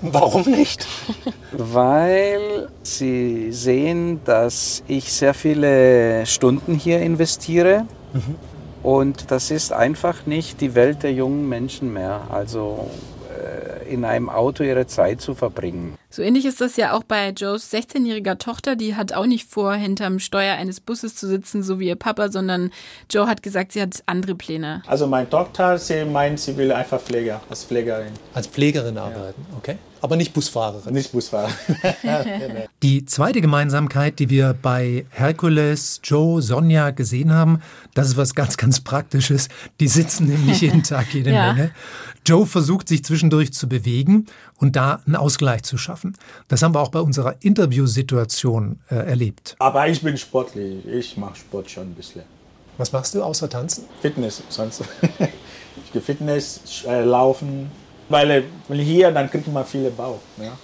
Warum 0.00 0.42
nicht? 0.50 0.86
Weil 1.52 2.68
Sie 2.82 3.52
sehen, 3.52 4.20
dass 4.24 4.82
ich 4.88 5.12
sehr 5.12 5.34
viele 5.34 6.26
Stunden 6.26 6.74
hier 6.74 7.00
investiere. 7.00 7.86
Mhm. 8.12 8.34
Und 8.82 9.30
das 9.30 9.50
ist 9.50 9.72
einfach 9.72 10.26
nicht 10.26 10.60
die 10.60 10.74
Welt 10.74 11.02
der 11.02 11.12
jungen 11.12 11.48
Menschen 11.48 11.92
mehr. 11.92 12.22
Also 12.30 12.90
in 13.88 14.04
einem 14.04 14.30
Auto 14.30 14.64
ihre 14.64 14.86
Zeit 14.86 15.20
zu 15.20 15.34
verbringen. 15.34 15.96
So 16.14 16.22
ähnlich 16.22 16.44
ist 16.44 16.60
das 16.60 16.76
ja 16.76 16.92
auch 16.92 17.02
bei 17.02 17.30
Joes 17.30 17.72
16-jähriger 17.72 18.38
Tochter. 18.38 18.76
Die 18.76 18.94
hat 18.94 19.12
auch 19.12 19.26
nicht 19.26 19.50
vor, 19.50 19.74
hinterm 19.74 20.20
Steuer 20.20 20.54
eines 20.54 20.78
Busses 20.78 21.16
zu 21.16 21.26
sitzen, 21.26 21.64
so 21.64 21.80
wie 21.80 21.88
ihr 21.88 21.96
Papa, 21.96 22.30
sondern 22.30 22.70
Joe 23.10 23.26
hat 23.26 23.42
gesagt, 23.42 23.72
sie 23.72 23.82
hat 23.82 24.00
andere 24.06 24.36
Pläne. 24.36 24.84
Also 24.86 25.08
meine 25.08 25.28
Tochter, 25.28 25.76
sie 25.76 26.04
meint, 26.04 26.38
sie 26.38 26.56
will 26.56 26.70
einfach 26.70 27.00
Pfleger, 27.00 27.40
als 27.50 27.64
Pflegerin. 27.64 28.12
Als 28.32 28.46
Pflegerin 28.46 28.96
arbeiten, 28.96 29.44
ja. 29.50 29.56
okay. 29.58 29.76
Aber 30.04 30.16
nicht 30.16 30.34
Busfahrerin. 30.34 30.92
Nicht 30.92 31.12
Busfahrerin. 31.12 31.54
die 32.82 33.06
zweite 33.06 33.40
Gemeinsamkeit, 33.40 34.18
die 34.18 34.28
wir 34.28 34.54
bei 34.60 35.06
Herkules, 35.08 36.02
Joe, 36.04 36.42
Sonja 36.42 36.90
gesehen 36.90 37.32
haben, 37.32 37.62
das 37.94 38.08
ist 38.08 38.16
was 38.18 38.34
ganz, 38.34 38.58
ganz 38.58 38.80
Praktisches. 38.80 39.48
Die 39.80 39.88
sitzen 39.88 40.26
nämlich 40.26 40.60
jeden 40.60 40.82
Tag 40.82 41.14
jede 41.14 41.30
ja. 41.32 41.54
Menge. 41.54 41.70
Joe 42.26 42.44
versucht 42.46 42.88
sich 42.88 43.02
zwischendurch 43.02 43.54
zu 43.54 43.66
bewegen 43.66 44.26
und 44.58 44.76
da 44.76 45.00
einen 45.06 45.16
Ausgleich 45.16 45.62
zu 45.62 45.78
schaffen. 45.78 46.03
Das 46.48 46.62
haben 46.62 46.74
wir 46.74 46.80
auch 46.80 46.90
bei 46.90 47.00
unserer 47.00 47.36
Interviewsituation 47.40 48.80
äh, 48.90 48.96
erlebt. 48.96 49.56
Aber 49.58 49.88
ich 49.88 50.02
bin 50.02 50.16
sportlich. 50.16 50.86
Ich 50.86 51.16
mache 51.16 51.36
Sport 51.36 51.70
schon 51.70 51.84
ein 51.84 51.94
bisschen. 51.94 52.22
Was 52.76 52.92
machst 52.92 53.14
du 53.14 53.22
außer 53.22 53.48
tanzen? 53.48 53.84
Fitness, 54.00 54.42
sonst. 54.48 54.82
ich 55.84 55.92
gehe 55.92 56.02
Fitness, 56.02 56.84
äh, 56.86 57.04
laufen. 57.04 57.70
Weil, 58.08 58.30
äh, 58.30 58.42
weil 58.68 58.80
hier, 58.80 59.10
dann 59.10 59.30
kriegt 59.30 59.46
man 59.48 59.64
viele 59.64 59.90
Bau. 59.90 60.20
Ja? 60.38 60.56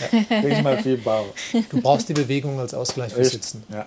Ja, 0.00 0.40
kriegt 0.40 0.62
man 0.62 0.78
viel 0.78 0.96
Bau. 0.98 1.26
Du 1.70 1.80
brauchst 1.80 2.08
die 2.08 2.14
Bewegung 2.14 2.60
als 2.60 2.72
Ausgleich 2.74 3.12
für 3.12 3.24
Sitzen. 3.24 3.64
Ja. 3.70 3.86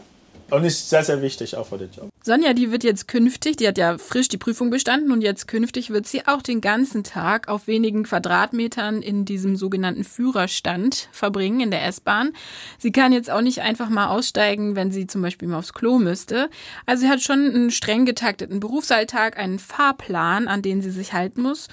Und 0.52 0.66
ist 0.66 0.90
sehr, 0.90 1.04
sehr 1.04 1.22
wichtig 1.22 1.56
auch 1.56 1.66
für 1.66 1.78
den 1.78 1.90
Job. 1.92 2.10
Sonja, 2.24 2.54
die 2.54 2.72
wird 2.72 2.84
jetzt 2.84 3.08
künftig, 3.08 3.56
die 3.58 3.68
hat 3.68 3.78
ja 3.78 3.98
frisch 3.98 4.28
die 4.28 4.38
Prüfung 4.38 4.70
bestanden 4.70 5.12
und 5.12 5.22
jetzt 5.22 5.48
künftig 5.48 5.92
wird 5.92 6.06
sie 6.06 6.28
auch 6.28 6.42
den 6.42 6.60
ganzen 6.60 7.06
Tag 7.06 7.48
auf 7.48 7.68
wenigen 7.68 8.04
Quadratmetern 8.04 9.02
in 9.02 9.24
diesem 9.24 9.56
sogenannten 9.56 10.04
Führerstand 10.04 11.08
verbringen 11.14 11.62
in 11.62 11.72
der 11.72 11.86
S-Bahn. 11.86 12.34
Sie 12.78 12.92
kann 12.92 13.14
jetzt 13.14 13.32
auch 13.32 13.42
nicht 13.42 13.62
einfach 13.62 13.90
mal 13.90 14.10
aussteigen, 14.10 14.76
wenn 14.76 14.92
sie 14.92 15.08
zum 15.08 15.22
Beispiel 15.22 15.48
mal 15.48 15.60
aufs 15.60 15.74
Klo 15.74 16.00
müsste. 16.00 16.50
Also 16.86 17.06
sie 17.06 17.10
hat 17.10 17.22
schon 17.22 17.46
einen 17.46 17.72
streng 17.72 18.06
getakteten 18.06 18.60
Berufsalltag, 18.60 19.40
einen 19.40 19.58
Fahrplan, 19.58 20.50
an 20.50 20.62
den 20.62 20.82
sie 20.82 20.92
sich 20.92 21.14
halten 21.14 21.42
muss. 21.42 21.70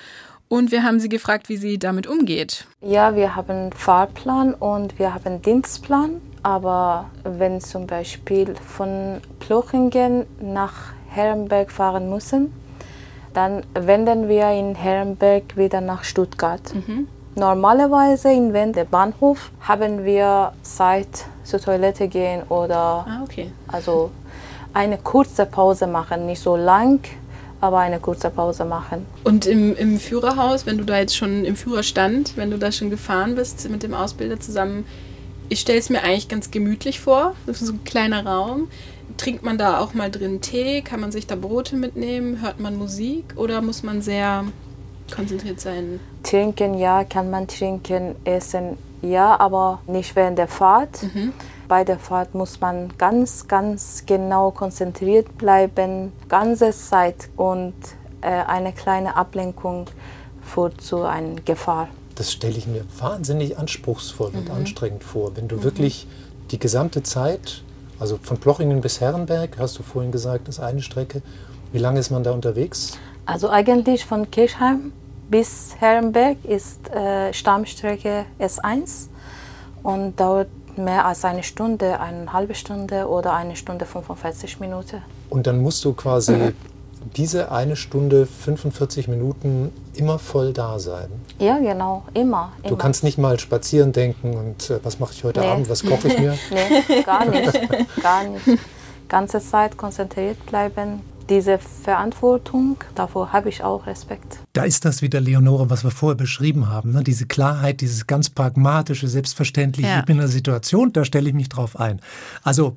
Und 0.49 0.71
wir 0.71 0.83
haben 0.83 1.01
sie 1.01 1.11
gefragt, 1.11 1.49
wie 1.49 1.57
sie 1.59 1.79
damit 1.79 2.07
umgeht. 2.07 2.67
Ja, 2.81 3.15
wir 3.15 3.35
haben 3.35 3.73
Fahrplan 3.73 4.55
und 4.55 4.99
wir 4.99 5.13
haben 5.13 5.43
Dienstplan. 5.43 6.23
Aber 6.43 7.07
wenn 7.25 7.61
zum 7.61 7.87
Beispiel 7.87 8.55
von 8.57 9.21
Plochingen 9.41 10.27
nach 10.41 10.93
Herrenberg 11.09 11.71
fahren 11.71 12.11
müssen, 12.11 12.53
dann 13.35 13.63
wenden 13.75 14.29
wir 14.29 14.51
in 14.51 14.75
Herrenberg 14.75 15.57
wieder 15.57 15.81
nach 15.81 16.05
Stuttgart. 16.05 16.75
Mhm. 16.75 17.09
Normalerweise 17.35 18.33
in 18.33 18.53
Wende 18.53 18.85
Bahnhof 18.85 19.51
haben 19.61 20.05
wir 20.05 20.53
Zeit 20.63 21.27
zur 21.45 21.61
Toilette 21.61 22.09
gehen 22.09 22.43
oder 22.49 23.07
ah, 23.07 23.21
okay. 23.23 23.53
also 23.69 24.11
eine 24.75 24.99
kurze 24.99 25.47
Pause 25.47 25.87
machen, 25.87 26.27
nicht 26.27 26.43
so 26.43 26.57
lang, 26.57 27.01
aber 27.61 27.79
eine 27.79 28.01
kurze 28.01 28.31
Pause 28.31 28.65
machen. 28.65 29.07
Und 29.25 29.47
im, 29.47 29.75
im 29.77 29.99
Führerhaus, 29.99 30.67
wenn 30.67 30.79
du 30.79 30.85
da 30.85 30.99
jetzt 30.99 31.17
schon 31.17 31.45
im 31.45 31.57
Führerstand, 31.57 32.37
wenn 32.37 32.51
du 32.51 32.59
da 32.59 32.73
schon 32.73 32.91
gefahren 32.91 33.35
bist 33.35 33.69
mit 33.71 33.83
dem 33.83 33.95
Ausbilder 33.95 34.41
zusammen, 34.41 34.85
ich 35.49 35.61
stelle 35.61 35.79
es 35.79 35.91
mir 35.91 36.03
eigentlich 36.03 36.29
ganz 36.29 36.51
gemütlich 36.51 37.01
vor. 37.01 37.35
Das 37.47 37.61
ist 37.61 37.69
so 37.69 37.75
ein 37.75 37.85
kleiner 37.85 38.27
Raum. 38.27 38.69
Trinkt 39.17 39.43
man 39.43 39.59
da 39.59 39.81
auch 39.81 39.95
mal 39.95 40.11
drin 40.11 40.41
Tee? 40.41 40.83
Kann 40.83 41.01
man 41.01 41.11
sich 41.11 41.27
da 41.27 41.35
Brote 41.35 41.77
mitnehmen? 41.77 42.41
Hört 42.43 42.61
man 42.61 42.77
Musik? 42.77 43.35
Oder 43.37 43.63
muss 43.63 43.83
man 43.83 44.03
sehr 44.03 44.45
konzentriert 45.15 45.61
sein? 45.61 46.01
Trinken 46.23 46.75
ja, 46.75 47.05
kann 47.05 47.31
man 47.31 47.49
trinken, 47.49 48.15
essen 48.25 48.77
ja, 49.01 49.39
aber 49.39 49.81
nicht 49.87 50.17
während 50.17 50.39
der 50.39 50.49
Fahrt. 50.49 51.03
Mhm. 51.03 51.33
Bei 51.69 51.85
der 51.85 51.99
Fahrt 51.99 52.35
muss 52.35 52.61
man 52.61 52.93
ganz, 52.99 53.47
ganz 53.47 54.05
genau 54.07 54.51
konzentriert 54.51 55.39
bleiben, 55.39 56.13
ganze 56.29 56.73
Zeit 56.73 57.29
und 57.37 57.75
äh, 58.23 58.29
eine 58.29 58.73
kleine 58.73 59.17
Ablenkung 59.17 59.87
führt 60.43 60.81
zu 60.81 61.03
einer 61.03 61.41
Gefahr 61.45 61.89
das 62.19 62.33
stelle 62.33 62.57
ich 62.57 62.67
mir 62.67 62.85
wahnsinnig 62.99 63.59
anspruchsvoll 63.59 64.33
und 64.35 64.49
mhm. 64.49 64.55
anstrengend 64.55 65.05
vor. 65.05 65.37
Wenn 65.37 65.47
du 65.47 65.57
mhm. 65.57 65.63
wirklich 65.63 66.07
die 66.51 66.59
gesamte 66.59 67.03
Zeit, 67.03 67.63
also 68.01 68.19
von 68.21 68.39
Plochingen 68.39 68.81
bis 68.81 69.01
Herrenberg, 69.01 69.57
hast 69.59 69.79
du 69.79 69.83
vorhin 69.83 70.11
gesagt, 70.11 70.49
ist 70.49 70.59
eine 70.59 70.83
Strecke. 70.83 71.23
Wie 71.73 71.79
lange 71.79 72.01
ist 72.01 72.11
man 72.11 72.25
da 72.25 72.33
unterwegs? 72.33 72.99
Also 73.25 73.51
eigentlich 73.51 74.05
von 74.05 74.31
Kirchheim 74.31 74.93
bis 75.31 75.77
Herrenberg 75.79 76.39
ist 76.45 76.91
äh, 76.91 77.33
Stammstrecke 77.33 78.25
S1 78.41 79.09
und 79.83 80.19
dauert 80.19 80.49
mehr 80.77 81.05
als 81.05 81.25
eine 81.25 81.43
Stunde, 81.43 82.01
eine 82.01 82.33
halbe 82.33 82.55
Stunde 82.55 83.07
oder 83.09 83.35
eine 83.35 83.55
Stunde 83.55 83.85
45 83.85 84.59
Minuten. 84.61 85.03
Und 85.29 85.47
dann 85.47 85.61
musst 85.61 85.85
du 85.85 85.93
quasi 85.93 86.53
diese 87.17 87.51
eine 87.53 87.77
Stunde 87.77 88.27
45 88.27 89.09
Minuten 89.09 89.73
immer 89.95 90.19
voll 90.19 90.53
da 90.53 90.79
sein. 90.79 91.09
Ja, 91.39 91.59
genau, 91.59 92.05
immer. 92.15 92.53
Du 92.63 92.71
immer. 92.71 92.79
kannst 92.79 93.05
nicht 93.05 93.19
mal 93.19 93.39
spazieren 93.39 93.93
denken 93.93 94.35
und 94.35 94.71
äh, 94.71 94.81
was 94.83 94.99
mache 94.99 95.13
ich 95.13 95.25
heute 95.25 95.41
nee. 95.41 95.47
Abend, 95.47 95.69
was 95.69 95.85
koche 95.85 96.09
ich 96.09 96.19
mir? 96.19 96.39
nee, 96.51 97.03
gar 97.03 97.25
nicht, 97.25 97.53
gar 98.03 98.25
nicht. 98.25 98.61
Ganze 99.09 99.41
Zeit 99.41 99.77
konzentriert 99.77 100.45
bleiben. 100.47 101.01
Diese 101.29 101.59
Verantwortung, 101.59 102.79
davor 102.95 103.33
habe 103.33 103.51
ich 103.51 103.63
auch 103.63 103.87
Respekt. 103.87 104.39
Da 104.55 104.65
ist 104.65 104.87
das 104.87 105.03
wieder, 105.03 105.21
Leonore, 105.21 105.69
was 105.69 105.85
wir 105.85 105.91
vorher 105.91 106.17
beschrieben 106.17 106.69
haben. 106.69 106.93
Ne? 106.93 107.03
Diese 107.05 107.27
Klarheit, 107.27 107.83
dieses 107.83 108.07
ganz 108.07 108.31
pragmatische, 108.31 109.09
selbstverständliche. 109.09 109.89
Ja. 109.89 109.99
Ich 110.01 110.07
bin 110.07 110.17
in 110.17 110.23
einer 110.23 110.31
Situation, 110.31 110.93
da 110.93 111.05
stelle 111.05 111.29
ich 111.29 111.35
mich 111.35 111.51
drauf 111.51 111.79
ein. 111.79 112.01
Also 112.43 112.77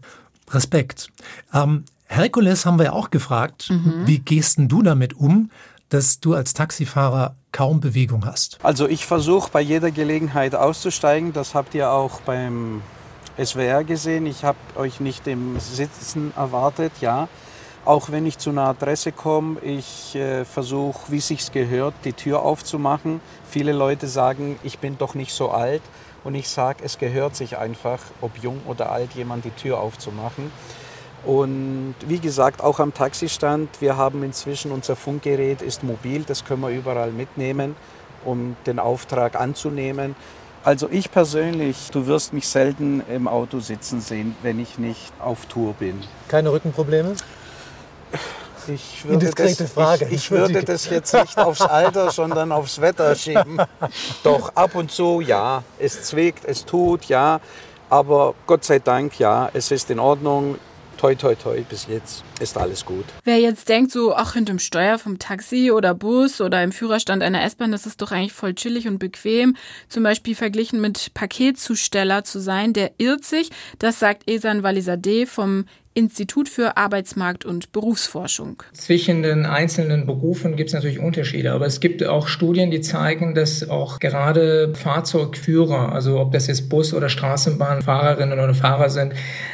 Respekt. 0.49 1.11
Ähm, 1.53 1.85
Herkules 2.11 2.65
haben 2.65 2.77
wir 2.77 2.87
ja 2.87 2.91
auch 2.91 3.09
gefragt, 3.09 3.69
mhm. 3.69 4.05
wie 4.05 4.19
gehst 4.19 4.57
denn 4.57 4.67
du 4.67 4.81
damit 4.81 5.13
um, 5.13 5.49
dass 5.87 6.19
du 6.19 6.33
als 6.33 6.53
Taxifahrer 6.53 7.35
kaum 7.53 7.79
Bewegung 7.79 8.25
hast? 8.25 8.57
Also 8.63 8.85
ich 8.85 9.05
versuche 9.05 9.49
bei 9.49 9.61
jeder 9.61 9.91
Gelegenheit 9.91 10.53
auszusteigen. 10.53 11.31
Das 11.31 11.55
habt 11.55 11.73
ihr 11.73 11.89
auch 11.89 12.19
beim 12.21 12.81
SWR 13.41 13.85
gesehen. 13.85 14.25
Ich 14.25 14.43
habe 14.43 14.57
euch 14.75 14.99
nicht 14.99 15.25
im 15.25 15.57
Sitzen 15.61 16.33
erwartet, 16.35 16.91
ja. 16.99 17.29
Auch 17.85 18.11
wenn 18.11 18.25
ich 18.25 18.37
zu 18.37 18.49
einer 18.49 18.67
Adresse 18.67 19.13
komme, 19.13 19.61
ich 19.61 20.13
äh, 20.15 20.43
versuche, 20.43 21.13
wie 21.13 21.21
sich's 21.21 21.53
gehört, 21.53 21.93
die 22.03 22.13
Tür 22.13 22.41
aufzumachen. 22.41 23.21
Viele 23.49 23.71
Leute 23.71 24.07
sagen, 24.07 24.59
ich 24.63 24.79
bin 24.79 24.97
doch 24.97 25.15
nicht 25.15 25.33
so 25.33 25.49
alt. 25.49 25.81
Und 26.25 26.35
ich 26.35 26.49
sage, 26.49 26.83
es 26.83 26.97
gehört 26.99 27.37
sich 27.37 27.57
einfach, 27.57 27.99
ob 28.19 28.37
jung 28.43 28.59
oder 28.67 28.91
alt, 28.91 29.13
jemand 29.13 29.45
die 29.45 29.51
Tür 29.51 29.79
aufzumachen. 29.79 30.51
Und 31.25 31.95
wie 32.07 32.19
gesagt, 32.19 32.63
auch 32.63 32.79
am 32.79 32.93
Taxistand, 32.93 33.69
wir 33.79 33.95
haben 33.95 34.23
inzwischen 34.23 34.71
unser 34.71 34.95
Funkgerät 34.95 35.61
ist 35.61 35.83
mobil, 35.83 36.23
das 36.23 36.45
können 36.45 36.61
wir 36.61 36.69
überall 36.69 37.11
mitnehmen, 37.11 37.75
um 38.25 38.55
den 38.65 38.79
Auftrag 38.79 39.39
anzunehmen. 39.39 40.15
Also 40.63 40.87
ich 40.89 41.11
persönlich, 41.11 41.89
du 41.91 42.07
wirst 42.07 42.33
mich 42.33 42.47
selten 42.47 43.01
im 43.09 43.27
Auto 43.27 43.59
sitzen 43.59 44.01
sehen, 44.01 44.35
wenn 44.41 44.59
ich 44.59 44.77
nicht 44.77 45.11
auf 45.19 45.45
Tour 45.47 45.73
bin. 45.73 46.01
Keine 46.27 46.51
Rückenprobleme? 46.51 47.15
Ich 48.67 49.05
würde, 49.05 49.31
das, 49.31 49.71
Frage. 49.71 50.05
Ich, 50.05 50.13
ich 50.13 50.31
würde 50.31 50.63
das 50.65 50.87
jetzt 50.89 51.13
nicht 51.13 51.37
aufs 51.37 51.61
Alter, 51.61 52.11
sondern 52.11 52.51
aufs 52.51 52.79
Wetter 52.79 53.15
schieben. 53.15 53.59
Doch 54.23 54.55
ab 54.55 54.75
und 54.75 54.91
zu, 54.91 55.19
ja, 55.19 55.63
es 55.79 56.03
zwickt, 56.03 56.45
es 56.45 56.63
tut, 56.65 57.05
ja. 57.05 57.39
Aber 57.89 58.35
Gott 58.45 58.63
sei 58.63 58.79
Dank, 58.79 59.17
ja, 59.19 59.49
es 59.53 59.71
ist 59.71 59.89
in 59.89 59.99
Ordnung 59.99 60.59
toi, 61.01 61.15
toi, 61.15 61.33
toi, 61.33 61.59
bis 61.67 61.87
jetzt 61.87 62.23
ist 62.39 62.57
alles 62.57 62.85
gut. 62.85 63.05
Wer 63.23 63.39
jetzt 63.39 63.69
denkt, 63.69 63.91
so, 63.91 64.13
ach, 64.13 64.33
hinterm 64.33 64.59
Steuer 64.59 64.99
vom 64.99 65.17
Taxi 65.17 65.71
oder 65.71 65.95
Bus 65.95 66.41
oder 66.41 66.63
im 66.63 66.71
Führerstand 66.71 67.23
einer 67.23 67.43
S-Bahn, 67.43 67.71
das 67.71 67.87
ist 67.87 68.03
doch 68.03 68.11
eigentlich 68.11 68.33
voll 68.33 68.53
chillig 68.53 68.87
und 68.87 68.99
bequem, 68.99 69.55
zum 69.89 70.03
Beispiel 70.03 70.35
verglichen 70.35 70.79
mit 70.79 71.15
Paketzusteller 71.15 72.23
zu 72.23 72.39
sein, 72.39 72.73
der 72.73 72.91
irrt 72.99 73.25
sich. 73.25 73.49
Das 73.79 73.97
sagt 73.97 74.29
Esan 74.29 74.61
Walizadeh 74.61 75.25
vom 75.25 75.65
Institut 75.93 76.47
für 76.47 76.77
Arbeitsmarkt 76.77 77.43
und 77.43 77.73
Berufsforschung. 77.73 78.63
Zwischen 78.71 79.23
den 79.23 79.45
einzelnen 79.45 80.05
Berufen 80.05 80.55
gibt 80.55 80.69
es 80.69 80.73
natürlich 80.73 80.99
Unterschiede, 80.99 81.51
aber 81.51 81.65
es 81.65 81.81
gibt 81.81 82.05
auch 82.05 82.27
Studien, 82.27 82.71
die 82.71 82.79
zeigen, 82.79 83.35
dass 83.35 83.69
auch 83.69 83.99
gerade 83.99 84.73
Fahrzeugführer, 84.73 85.91
also 85.91 86.19
ob 86.19 86.31
das 86.31 86.47
jetzt 86.47 86.69
Bus- 86.69 86.93
oder 86.93 87.09
Straßenbahnfahrerinnen 87.09 88.39
oder 88.39 88.53
Fahrer 88.53 88.89
sind, 88.89 89.13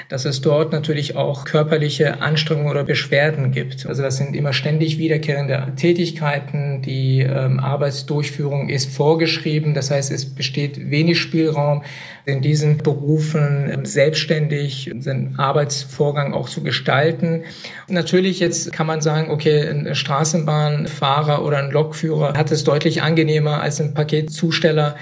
dass 0.09 0.25
es 0.25 0.41
dort 0.41 0.71
natürlich 0.71 1.15
auch 1.15 1.43
körperliche 1.43 2.21
Anstrengungen 2.21 2.69
oder 2.69 2.83
Beschwerden 2.83 3.51
gibt. 3.51 3.87
Also 3.87 4.03
das 4.03 4.17
sind 4.17 4.35
immer 4.35 4.53
ständig 4.53 4.99
wiederkehrende 4.99 5.73
Tätigkeiten. 5.75 6.83
Die 6.83 7.21
ähm, 7.21 7.59
Arbeitsdurchführung 7.59 8.69
ist 8.69 8.93
vorgeschrieben, 8.93 9.73
das 9.73 9.89
heißt, 9.89 10.11
es 10.11 10.25
besteht 10.33 10.91
wenig 10.91 11.19
Spielraum 11.19 11.83
in 12.25 12.41
diesen 12.41 12.77
Berufen 12.77 13.85
selbstständig 13.85 14.91
den 14.93 15.39
Arbeitsvorgang 15.39 16.26
auch 16.33 16.49
zu 16.49 16.61
gestalten. 16.63 17.43
Und 17.87 17.95
natürlich 17.95 18.39
jetzt 18.39 18.71
kann 18.73 18.87
man 18.87 19.01
sagen, 19.01 19.29
okay, 19.31 19.67
ein 19.67 19.95
Straßenbahnfahrer 19.95 21.43
oder 21.43 21.57
ein 21.57 21.71
Lokführer 21.71 22.33
hat 22.33 22.51
es 22.51 22.63
deutlich 22.63 23.01
angenehmer 23.01 23.61
als 23.61 23.81
ein 23.81 23.93
Paketzusteller. 23.93 24.95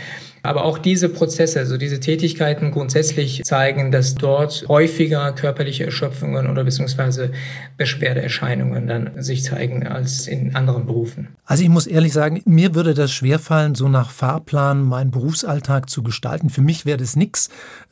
Aber 0.46 0.66
auch 0.66 0.78
diese 0.78 1.10
Prozesse, 1.10 1.60
also 1.60 1.78
diese 1.78 2.00
Tätigkeiten 2.00 2.72
grundsätzlich 2.72 3.44
zeigen, 3.44 3.92
dass 3.92 4.16
dort 4.16 4.66
häufiger 4.68 5.32
körperliche 5.34 5.86
Erschöpfungen 5.86 6.48
oder 6.48 6.64
beziehungsweise 6.64 7.32
Beschwerdeerscheinungen 7.78 8.88
dann 8.88 9.12
sich 9.22 9.44
zeigen 9.44 9.86
als 9.88 10.28
in 10.28 10.56
anderen 10.56 10.86
Berufen. 10.86 11.30
Also 11.46 11.64
ich 11.64 11.70
muss 11.70 11.88
ehrlich 11.88 12.14
sagen, 12.14 12.42
mir 12.46 12.76
würde 12.76 12.94
das 12.94 13.12
schwerfallen, 13.12 13.76
so 13.76 13.90
nach 13.90 14.12
Fahrplan 14.12 14.84
meinen 14.84 15.12
Berufsalltag 15.12 15.90
zu 15.90 16.04
gestalten. 16.04 16.50
Für 16.50 16.62
mich 16.62 16.86
wäre 16.86 16.98
das 16.98 17.16
nichts, 17.16 17.50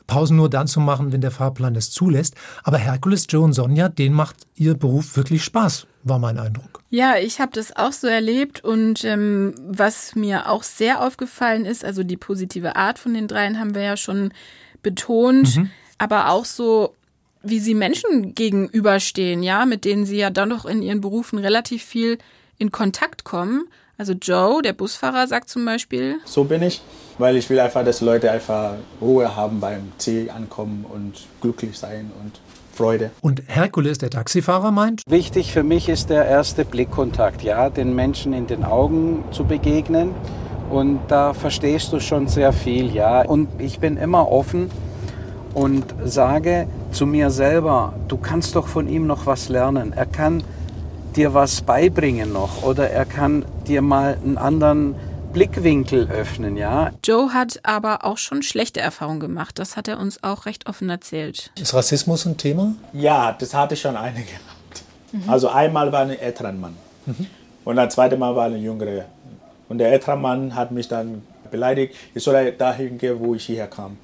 Pausen 0.07 0.37
nur 0.37 0.49
dann 0.49 0.67
zu 0.67 0.79
machen, 0.79 1.11
wenn 1.11 1.21
der 1.21 1.31
Fahrplan 1.31 1.75
es 1.75 1.91
zulässt. 1.91 2.35
Aber 2.63 2.77
Herkules, 2.77 3.25
Joe 3.29 3.43
und 3.43 3.53
Sonja, 3.53 3.89
denen 3.89 4.15
macht 4.15 4.35
ihr 4.55 4.75
Beruf 4.75 5.15
wirklich 5.17 5.43
Spaß, 5.43 5.87
war 6.03 6.19
mein 6.19 6.37
Eindruck. 6.37 6.83
Ja, 6.89 7.15
ich 7.17 7.39
habe 7.39 7.51
das 7.53 7.75
auch 7.75 7.91
so 7.91 8.07
erlebt 8.07 8.63
und 8.63 9.03
ähm, 9.03 9.55
was 9.65 10.15
mir 10.15 10.49
auch 10.49 10.63
sehr 10.63 11.01
aufgefallen 11.01 11.65
ist, 11.65 11.83
also 11.83 12.03
die 12.03 12.17
positive 12.17 12.75
Art 12.75 12.99
von 12.99 13.13
den 13.13 13.27
dreien 13.27 13.59
haben 13.59 13.75
wir 13.75 13.83
ja 13.83 13.97
schon 13.97 14.33
betont, 14.81 15.57
mhm. 15.57 15.71
aber 15.97 16.29
auch 16.29 16.45
so, 16.45 16.93
wie 17.41 17.59
sie 17.59 17.73
Menschen 17.73 18.35
gegenüberstehen, 18.35 19.43
ja, 19.43 19.65
mit 19.65 19.85
denen 19.85 20.05
sie 20.05 20.17
ja 20.17 20.29
dann 20.29 20.49
doch 20.49 20.65
in 20.65 20.81
ihren 20.81 21.01
Berufen 21.01 21.39
relativ 21.39 21.83
viel 21.83 22.17
in 22.57 22.71
Kontakt 22.71 23.23
kommen. 23.23 23.65
Also 23.97 24.13
Joe, 24.13 24.61
der 24.61 24.73
Busfahrer, 24.73 25.27
sagt 25.27 25.49
zum 25.49 25.65
Beispiel. 25.65 26.17
So 26.25 26.45
bin 26.45 26.61
ich, 26.63 26.81
weil 27.17 27.37
ich 27.37 27.49
will 27.49 27.59
einfach, 27.59 27.85
dass 27.85 28.01
Leute 28.01 28.31
einfach 28.31 28.75
Ruhe 29.01 29.35
haben 29.35 29.59
beim 29.59 29.91
Ziel 29.97 30.29
ankommen 30.29 30.85
und 30.87 31.13
glücklich 31.41 31.77
sein 31.77 32.11
und 32.23 32.39
Freude. 32.73 33.11
Und 33.21 33.43
Herkules, 33.47 33.97
der 33.99 34.09
Taxifahrer, 34.09 34.71
meint? 34.71 35.01
Wichtig 35.07 35.53
für 35.53 35.63
mich 35.63 35.89
ist 35.89 36.09
der 36.09 36.25
erste 36.25 36.65
Blickkontakt, 36.65 37.43
ja, 37.43 37.69
den 37.69 37.95
Menschen 37.95 38.33
in 38.33 38.47
den 38.47 38.63
Augen 38.63 39.23
zu 39.31 39.45
begegnen. 39.45 40.11
Und 40.69 40.99
da 41.07 41.33
verstehst 41.33 41.93
du 41.93 41.99
schon 41.99 42.27
sehr 42.27 42.51
viel, 42.51 42.93
ja. 42.93 43.21
Und 43.21 43.47
ich 43.59 43.79
bin 43.79 43.97
immer 43.97 44.31
offen 44.31 44.71
und 45.53 45.85
sage 46.03 46.67
zu 46.91 47.05
mir 47.05 47.29
selber, 47.29 47.93
du 48.07 48.17
kannst 48.17 48.55
doch 48.55 48.67
von 48.67 48.87
ihm 48.87 49.05
noch 49.05 49.25
was 49.25 49.49
lernen. 49.49 49.93
Er 49.93 50.07
kann 50.07 50.43
dir 51.15 51.33
was 51.33 51.61
beibringen 51.61 52.33
noch 52.33 52.63
oder 52.63 52.89
er 52.89 53.05
kann 53.05 53.45
dir 53.67 53.83
mal 53.83 54.17
einen 54.23 54.37
anderen 54.37 54.95
Blickwinkel 55.33 56.09
öffnen, 56.11 56.57
ja. 56.57 56.91
Joe 57.03 57.33
hat 57.33 57.59
aber 57.63 58.05
auch 58.05 58.19
schon 58.19 58.43
schlechte 58.43 58.79
Erfahrungen 58.79 59.19
gemacht. 59.19 59.57
Das 59.57 59.75
hat 59.75 59.87
er 59.87 59.99
uns 59.99 60.23
auch 60.23 60.45
recht 60.45 60.67
offen 60.69 60.89
erzählt. 60.91 61.51
Ist 61.59 61.73
Rassismus 61.73 62.25
ein 62.27 62.37
Thema? 62.37 62.75
Ja, 62.93 63.35
das 63.37 63.53
hatte 63.55 63.73
ich 63.73 63.81
schon 63.81 63.97
eine 63.97 64.19
gehabt. 64.19 64.83
Mhm. 65.11 65.27
Also 65.27 65.49
einmal 65.49 65.91
war 65.91 66.01
ein 66.01 66.11
älterer 66.11 66.51
Mann 66.51 66.75
mhm. 67.07 67.25
und 67.65 67.75
das 67.77 67.95
zweite 67.95 68.15
Mal 68.15 68.35
war 68.35 68.45
ein 68.45 68.61
jüngerer. 68.61 69.05
Und 69.69 69.79
der 69.79 69.91
ältere 69.91 70.15
Mann 70.15 70.53
hat 70.53 70.71
mich 70.71 70.87
dann 70.87 71.23
beleidigt, 71.49 71.95
ich 72.13 72.23
soll 72.23 72.51
dahin 72.51 72.99
gehen, 72.99 73.19
wo 73.19 73.33
ich 73.33 73.45
hierher 73.45 73.67
kam. 73.67 73.97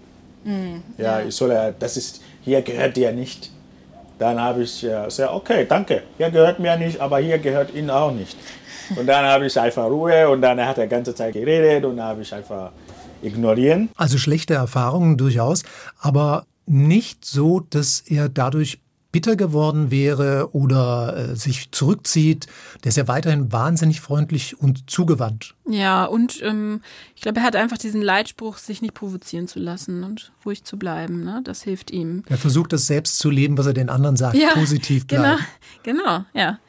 Mhm. 0.44 0.82
Ja, 0.98 1.22
ich 1.22 1.36
soll, 1.36 1.76
das 1.78 1.96
ist, 1.96 2.22
hier 2.42 2.64
gehört 2.64 2.98
dir 2.98 3.12
nicht. 3.12 3.52
Dann 4.18 4.40
habe 4.40 4.64
ich 4.64 4.82
gesagt, 4.82 5.32
okay, 5.32 5.66
danke, 5.70 6.04
hier 6.18 6.32
gehört 6.32 6.60
mir 6.60 6.76
nicht, 6.76 7.00
aber 7.00 7.20
hier 7.20 7.38
gehört 7.38 7.74
Ihnen 7.74 7.90
auch 7.90 8.12
nicht. 8.12 8.36
Und 8.96 9.08
dann 9.08 9.26
habe 9.26 9.48
ich 9.48 9.60
einfach 9.60 9.86
Ruhe 9.86 10.30
und 10.30 10.42
dann 10.42 10.60
hat 10.66 10.78
er 10.78 10.86
die 10.86 10.90
ganze 10.90 11.14
Zeit 11.16 11.34
geredet 11.34 11.86
und 11.86 11.98
dann 11.98 12.08
habe 12.08 12.22
ich 12.22 12.34
einfach 12.34 12.72
ignorieren. 13.22 13.90
Also 13.96 14.18
schlechte 14.18 14.54
Erfahrungen 14.54 15.18
durchaus, 15.18 15.64
aber 16.00 16.46
nicht 16.66 17.26
so, 17.26 17.60
dass 17.60 18.02
er 18.02 18.30
dadurch 18.30 18.80
bitter 19.12 19.36
geworden 19.36 19.90
wäre 19.90 20.50
oder 20.54 21.32
äh, 21.32 21.36
sich 21.36 21.72
zurückzieht. 21.72 22.48
Der 22.84 22.90
ist 22.90 22.98
ja 22.98 23.08
weiterhin 23.08 23.52
wahnsinnig 23.52 24.02
freundlich 24.02 24.60
und 24.60 24.90
zugewandt. 24.90 25.56
Ja, 25.68 26.06
und 26.06 26.42
ähm, 26.44 26.82
ich 27.16 27.22
glaube, 27.22 27.40
er 27.40 27.44
hat 27.44 27.56
einfach 27.56 27.78
diesen 27.78 28.02
Leitspruch, 28.02 28.58
sich 28.58 28.82
nicht 28.82 28.94
provozieren 28.94 29.48
zu 29.48 29.60
lassen 29.60 30.04
und 30.04 30.32
ruhig 30.46 30.64
zu 30.64 30.78
bleiben. 30.78 31.24
Ne? 31.24 31.42
Das 31.44 31.64
hilft 31.64 31.92
ihm. 31.92 32.24
Er 32.30 32.38
versucht 32.38 32.72
das 32.72 32.86
selbst 32.86 33.18
zu 33.18 33.30
leben, 33.30 33.58
was 33.58 33.66
er 33.66 33.74
den 33.74 33.90
anderen 33.90 34.16
sagt, 34.16 34.36
ja, 34.36 34.54
positiv 34.54 35.08
bleiben. 35.08 35.40
Genau, 35.84 36.04
genau, 36.04 36.26
ja. 36.34 36.60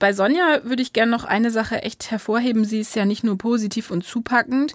Bei 0.00 0.14
Sonja 0.14 0.60
würde 0.64 0.80
ich 0.80 0.94
gerne 0.94 1.12
noch 1.12 1.24
eine 1.24 1.50
Sache 1.50 1.82
echt 1.82 2.10
hervorheben. 2.10 2.64
Sie 2.64 2.80
ist 2.80 2.96
ja 2.96 3.04
nicht 3.04 3.22
nur 3.22 3.36
positiv 3.36 3.90
und 3.90 4.02
zupackend. 4.02 4.72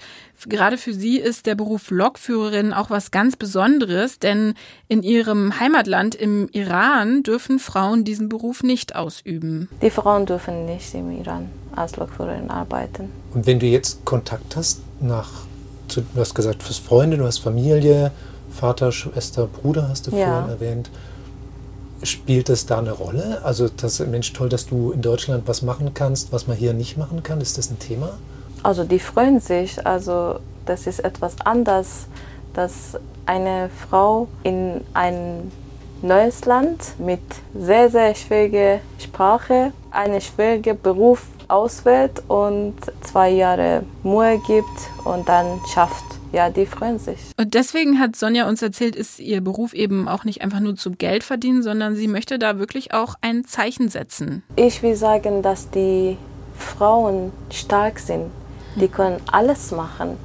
Gerade 0.47 0.77
für 0.77 0.93
sie 0.93 1.17
ist 1.17 1.47
der 1.47 1.55
Beruf 1.55 1.89
Lokführerin 1.89 2.73
auch 2.73 2.91
was 2.91 3.09
ganz 3.09 3.35
Besonderes, 3.35 4.19
denn 4.19 4.53
in 4.87 5.01
ihrem 5.01 5.59
Heimatland 5.59 6.13
im 6.13 6.47
Iran 6.51 7.23
dürfen 7.23 7.57
Frauen 7.57 8.03
diesen 8.03 8.29
Beruf 8.29 8.61
nicht 8.61 8.95
ausüben. 8.95 9.67
Die 9.81 9.89
Frauen 9.89 10.27
dürfen 10.27 10.67
nicht 10.67 10.93
im 10.93 11.09
Iran 11.09 11.49
als 11.75 11.97
Lokführerin 11.97 12.51
arbeiten. 12.51 13.09
Und 13.33 13.47
wenn 13.47 13.59
du 13.59 13.65
jetzt 13.65 14.05
Kontakt 14.05 14.55
hast 14.55 14.81
nach, 15.01 15.31
du 15.87 16.03
hast 16.17 16.35
gesagt, 16.35 16.61
fürs 16.61 16.77
Freunde, 16.77 17.17
du 17.17 17.25
hast 17.25 17.39
Familie, 17.39 18.11
Vater, 18.51 18.91
Schwester, 18.91 19.47
Bruder 19.47 19.89
hast 19.89 20.05
du 20.05 20.15
ja. 20.15 20.27
vorhin 20.27 20.49
erwähnt. 20.51 20.91
Spielt 22.03 22.49
das 22.49 22.65
da 22.65 22.79
eine 22.79 22.91
Rolle? 22.91 23.41
Also, 23.43 23.69
das, 23.69 23.99
Mensch, 23.99 24.33
toll, 24.33 24.49
dass 24.49 24.65
du 24.67 24.91
in 24.91 25.01
Deutschland 25.01 25.47
was 25.47 25.61
machen 25.61 25.93
kannst, 25.93 26.31
was 26.31 26.47
man 26.47 26.57
hier 26.57 26.73
nicht 26.73 26.97
machen 26.97 27.23
kann. 27.23 27.41
Ist 27.41 27.57
das 27.57 27.71
ein 27.71 27.79
Thema? 27.79 28.17
Also, 28.63 28.83
die 28.83 28.99
freuen 28.99 29.39
sich. 29.39 29.85
Also, 29.85 30.39
das 30.65 30.87
ist 30.87 30.99
etwas 30.99 31.35
anders, 31.43 32.07
dass 32.53 32.97
eine 33.25 33.69
Frau 33.89 34.27
in 34.43 34.81
ein 34.93 35.51
neues 36.01 36.45
Land 36.45 36.99
mit 36.99 37.21
sehr, 37.57 37.89
sehr 37.89 38.13
schwieriger 38.15 38.79
Sprache, 38.99 39.71
einen 39.91 40.21
schwierigen 40.21 40.79
Beruf 40.81 41.23
auswählt 41.47 42.23
und 42.27 42.75
zwei 43.01 43.29
Jahre 43.29 43.83
Mühe 44.03 44.39
gibt 44.45 45.05
und 45.05 45.27
dann 45.27 45.59
schafft 45.73 46.03
ja, 46.35 46.49
die 46.49 46.65
freuen 46.65 46.99
sich. 46.99 47.17
Und 47.37 47.53
deswegen 47.53 47.97
hat 47.97 48.17
Sonja 48.17 48.47
uns 48.47 48.61
erzählt, 48.61 48.95
ist 48.95 49.19
ihr 49.19 49.39
Beruf 49.39 49.73
eben 49.73 50.09
auch 50.09 50.25
nicht 50.25 50.41
einfach 50.41 50.59
nur 50.59 50.75
zum 50.75 50.97
Geld 50.97 51.23
verdienen, 51.23 51.63
sondern 51.63 51.95
sie 51.95 52.09
möchte 52.09 52.37
da 52.37 52.59
wirklich 52.59 52.93
auch 52.93 53.15
ein 53.21 53.45
Zeichen 53.45 53.87
setzen. 53.87 54.43
Ich 54.57 54.83
will 54.83 54.95
sagen, 54.95 55.41
dass 55.41 55.69
die 55.69 56.17
Frauen 56.57 57.31
stark 57.49 57.99
sind. 57.99 58.25
Die 58.75 58.89
können 58.89 59.21
alles 59.31 59.71
machen. 59.71 60.17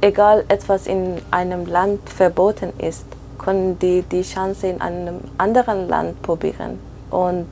Egal 0.00 0.44
etwas 0.48 0.88
in 0.88 1.18
einem 1.30 1.66
Land 1.66 2.00
verboten 2.10 2.72
ist, 2.78 3.06
können 3.38 3.78
die 3.78 4.02
die 4.02 4.22
Chance 4.22 4.66
in 4.66 4.80
einem 4.80 5.20
anderen 5.38 5.88
Land 5.88 6.20
probieren. 6.22 6.80
Und 7.10 7.46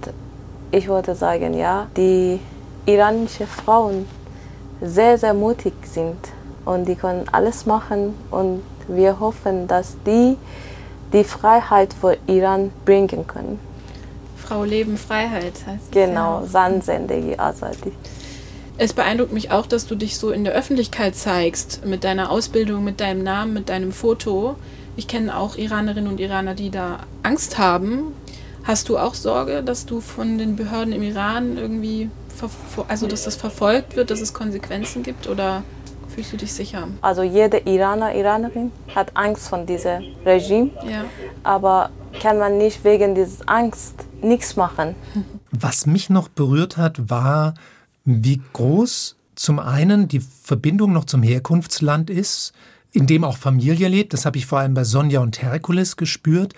ich 0.72 0.88
würde 0.88 1.14
sagen, 1.14 1.54
ja, 1.54 1.86
die 1.96 2.40
iranischen 2.86 3.46
Frauen 3.46 4.06
sehr, 4.80 5.16
sehr 5.18 5.34
mutig 5.34 5.74
sind 5.84 6.16
und 6.64 6.86
die 6.86 6.94
können 6.94 7.26
alles 7.32 7.66
machen 7.66 8.14
und 8.30 8.62
wir 8.88 9.20
hoffen, 9.20 9.66
dass 9.68 9.96
die 10.06 10.36
die 11.12 11.24
Freiheit 11.24 11.94
für 11.94 12.16
Iran 12.26 12.70
bringen 12.84 13.26
können. 13.26 13.58
Frau 14.36 14.64
Leben 14.64 14.96
Freiheit 14.96 15.54
heißt 15.66 15.92
Genau, 15.92 16.44
Sansendegi 16.46 17.36
Azadi. 17.36 17.92
Es 18.78 18.92
beeindruckt 18.92 19.32
mich 19.32 19.50
auch, 19.50 19.66
dass 19.66 19.86
du 19.86 19.94
dich 19.94 20.16
so 20.16 20.30
in 20.30 20.42
der 20.42 20.54
Öffentlichkeit 20.54 21.14
zeigst, 21.14 21.84
mit 21.84 22.02
deiner 22.02 22.30
Ausbildung, 22.30 22.82
mit 22.82 23.00
deinem 23.00 23.22
Namen, 23.22 23.52
mit 23.52 23.68
deinem 23.68 23.92
Foto. 23.92 24.56
Ich 24.96 25.06
kenne 25.06 25.36
auch 25.36 25.56
Iranerinnen 25.56 26.10
und 26.10 26.18
Iraner, 26.18 26.54
die 26.54 26.70
da 26.70 27.00
Angst 27.22 27.58
haben. 27.58 28.14
Hast 28.64 28.88
du 28.88 28.98
auch 28.98 29.14
Sorge, 29.14 29.62
dass 29.62 29.86
du 29.86 30.00
von 30.00 30.38
den 30.38 30.56
Behörden 30.56 30.92
im 30.92 31.02
Iran 31.02 31.58
irgendwie, 31.58 32.10
also 32.88 33.06
dass 33.06 33.24
das 33.24 33.36
verfolgt 33.36 33.96
wird, 33.96 34.10
dass 34.10 34.20
es 34.20 34.32
Konsequenzen 34.32 35.02
gibt 35.02 35.28
oder 35.28 35.62
Fühlst 36.14 36.32
du 36.32 36.36
dich 36.36 36.52
sicher? 36.52 36.88
Also 37.00 37.22
jede 37.22 37.58
Iraner, 37.58 38.14
Iranerin 38.14 38.72
hat 38.94 39.16
Angst 39.16 39.48
vor 39.48 39.64
diesem 39.64 40.02
Regime. 40.24 40.70
Ja. 40.88 41.04
Aber 41.42 41.90
kann 42.20 42.38
man 42.38 42.58
nicht 42.58 42.84
wegen 42.84 43.14
dieser 43.14 43.48
Angst 43.48 43.94
nichts 44.20 44.56
machen. 44.56 44.94
Was 45.52 45.86
mich 45.86 46.10
noch 46.10 46.28
berührt 46.28 46.76
hat, 46.76 47.10
war, 47.10 47.54
wie 48.04 48.42
groß 48.52 49.16
zum 49.34 49.58
einen 49.58 50.08
die 50.08 50.20
Verbindung 50.20 50.92
noch 50.92 51.04
zum 51.04 51.22
Herkunftsland 51.22 52.10
ist, 52.10 52.52
in 52.92 53.06
dem 53.06 53.24
auch 53.24 53.36
Familie 53.36 53.88
lebt. 53.88 54.12
Das 54.12 54.26
habe 54.26 54.36
ich 54.38 54.46
vor 54.46 54.58
allem 54.58 54.74
bei 54.74 54.84
Sonja 54.84 55.20
und 55.20 55.40
Herkules 55.40 55.96
gespürt. 55.96 56.54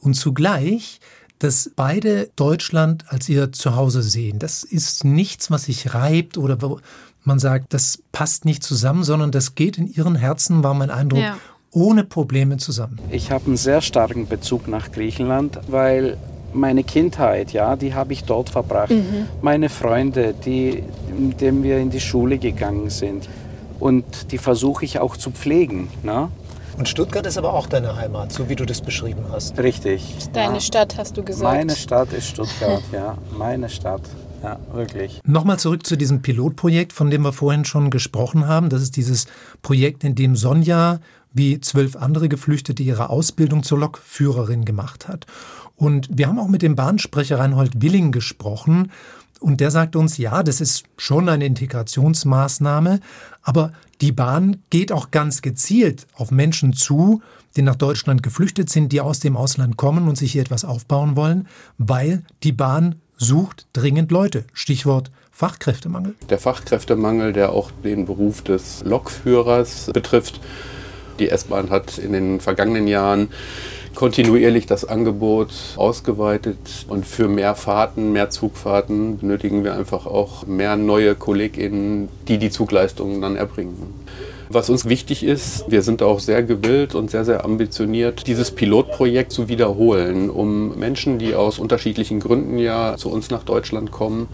Und 0.00 0.14
zugleich 0.14 1.00
dass 1.42 1.72
beide 1.74 2.30
Deutschland 2.36 3.04
als 3.08 3.28
ihr 3.28 3.50
Zuhause 3.50 4.00
sehen. 4.02 4.38
Das 4.38 4.62
ist 4.62 5.04
nichts, 5.04 5.50
was 5.50 5.64
sich 5.64 5.92
reibt 5.92 6.38
oder 6.38 6.62
wo 6.62 6.78
man 7.24 7.38
sagt, 7.38 7.72
das 7.74 8.02
passt 8.12 8.44
nicht 8.44 8.62
zusammen, 8.62 9.04
sondern 9.04 9.30
das 9.30 9.54
geht 9.54 9.78
in 9.78 9.86
ihren 9.86 10.14
Herzen, 10.14 10.62
war 10.64 10.74
mein 10.74 10.90
Eindruck, 10.90 11.20
ja. 11.20 11.36
ohne 11.70 12.04
Probleme 12.04 12.56
zusammen. 12.56 12.98
Ich 13.10 13.30
habe 13.30 13.46
einen 13.46 13.56
sehr 13.56 13.80
starken 13.80 14.26
Bezug 14.26 14.68
nach 14.68 14.92
Griechenland, 14.92 15.58
weil 15.68 16.16
meine 16.52 16.84
Kindheit, 16.84 17.52
ja, 17.52 17.76
die 17.76 17.94
habe 17.94 18.12
ich 18.12 18.24
dort 18.24 18.50
verbracht. 18.50 18.90
Mhm. 18.90 19.26
Meine 19.40 19.68
Freunde, 19.68 20.34
die, 20.34 20.82
mit 21.16 21.40
denen 21.40 21.62
wir 21.62 21.78
in 21.78 21.90
die 21.90 22.00
Schule 22.00 22.38
gegangen 22.38 22.90
sind. 22.90 23.28
Und 23.80 24.32
die 24.32 24.38
versuche 24.38 24.84
ich 24.84 24.98
auch 24.98 25.16
zu 25.16 25.30
pflegen. 25.30 25.88
Ne? 26.02 26.28
Und 26.78 26.88
Stuttgart 26.88 27.26
ist 27.26 27.36
aber 27.36 27.52
auch 27.52 27.66
deine 27.66 27.96
Heimat, 27.96 28.32
so 28.32 28.48
wie 28.48 28.56
du 28.56 28.64
das 28.64 28.80
beschrieben 28.80 29.24
hast. 29.30 29.58
Richtig. 29.58 30.14
Deine 30.32 30.54
ja. 30.54 30.60
Stadt, 30.60 30.96
hast 30.96 31.16
du 31.16 31.22
gesagt. 31.22 31.52
Meine 31.52 31.76
Stadt 31.76 32.12
ist 32.12 32.28
Stuttgart, 32.28 32.82
ja. 32.92 33.16
Meine 33.36 33.68
Stadt. 33.68 34.02
Ja, 34.42 34.58
wirklich. 34.72 35.20
Nochmal 35.24 35.58
zurück 35.58 35.86
zu 35.86 35.96
diesem 35.96 36.22
Pilotprojekt, 36.22 36.92
von 36.92 37.10
dem 37.10 37.22
wir 37.22 37.32
vorhin 37.32 37.64
schon 37.64 37.90
gesprochen 37.90 38.46
haben. 38.46 38.68
Das 38.70 38.82
ist 38.82 38.96
dieses 38.96 39.26
Projekt, 39.62 40.04
in 40.04 40.14
dem 40.14 40.34
Sonja 40.36 41.00
wie 41.32 41.60
zwölf 41.60 41.96
andere 41.96 42.28
Geflüchtete 42.28 42.82
ihre 42.82 43.08
Ausbildung 43.08 43.62
zur 43.62 43.78
Lokführerin 43.78 44.64
gemacht 44.64 45.08
hat. 45.08 45.26
Und 45.76 46.08
wir 46.12 46.28
haben 46.28 46.38
auch 46.38 46.48
mit 46.48 46.62
dem 46.62 46.76
Bahnsprecher 46.76 47.38
Reinhold 47.38 47.80
Willing 47.80 48.12
gesprochen. 48.12 48.90
Und 49.40 49.60
der 49.60 49.70
sagt 49.70 49.96
uns, 49.96 50.18
ja, 50.18 50.42
das 50.42 50.60
ist 50.60 50.84
schon 50.96 51.28
eine 51.28 51.46
Integrationsmaßnahme, 51.46 53.00
aber 53.42 53.72
die 54.00 54.12
Bahn 54.12 54.58
geht 54.70 54.92
auch 54.92 55.10
ganz 55.10 55.42
gezielt 55.42 56.06
auf 56.14 56.30
Menschen 56.30 56.72
zu, 56.72 57.22
die 57.56 57.62
nach 57.62 57.74
Deutschland 57.74 58.22
geflüchtet 58.22 58.70
sind, 58.70 58.92
die 58.92 59.00
aus 59.00 59.18
dem 59.20 59.36
Ausland 59.36 59.76
kommen 59.76 60.08
und 60.08 60.16
sich 60.16 60.32
hier 60.32 60.42
etwas 60.42 60.64
aufbauen 60.64 61.16
wollen, 61.16 61.48
weil 61.78 62.22
die 62.44 62.52
Bahn 62.52 62.96
sucht 63.16 63.66
dringend 63.72 64.10
Leute. 64.10 64.44
Stichwort 64.52 65.10
Fachkräftemangel. 65.30 66.14
Der 66.28 66.38
Fachkräftemangel, 66.38 67.32
der 67.32 67.52
auch 67.52 67.70
den 67.84 68.06
Beruf 68.06 68.42
des 68.42 68.82
Lokführers 68.84 69.90
betrifft. 69.92 70.40
Die 71.18 71.30
S-Bahn 71.30 71.70
hat 71.70 71.98
in 71.98 72.12
den 72.12 72.40
vergangenen 72.40 72.86
Jahren 72.86 73.28
kontinuierlich 73.94 74.66
das 74.66 74.84
Angebot 74.84 75.52
ausgeweitet 75.76 76.86
und 76.88 77.06
für 77.06 77.28
mehr 77.28 77.54
Fahrten, 77.54 78.12
mehr 78.12 78.30
Zugfahrten 78.30 79.18
benötigen 79.18 79.64
wir 79.64 79.74
einfach 79.74 80.06
auch 80.06 80.46
mehr 80.46 80.76
neue 80.76 81.14
KollegInnen, 81.14 82.08
die 82.28 82.38
die 82.38 82.50
Zugleistungen 82.50 83.20
dann 83.20 83.36
erbringen. 83.36 83.94
Was 84.54 84.68
uns 84.68 84.86
wichtig 84.86 85.24
ist, 85.24 85.64
wir 85.70 85.80
sind 85.80 86.02
auch 86.02 86.20
sehr 86.20 86.42
gewillt 86.42 86.94
und 86.94 87.10
sehr, 87.10 87.24
sehr 87.24 87.42
ambitioniert, 87.42 88.26
dieses 88.26 88.50
Pilotprojekt 88.50 89.32
zu 89.32 89.48
wiederholen, 89.48 90.28
um 90.28 90.78
Menschen, 90.78 91.18
die 91.18 91.34
aus 91.34 91.58
unterschiedlichen 91.58 92.20
Gründen 92.20 92.58
ja 92.58 92.98
zu 92.98 93.10
uns 93.10 93.30
nach 93.30 93.44
Deutschland 93.44 93.92
kommen, 93.92 94.28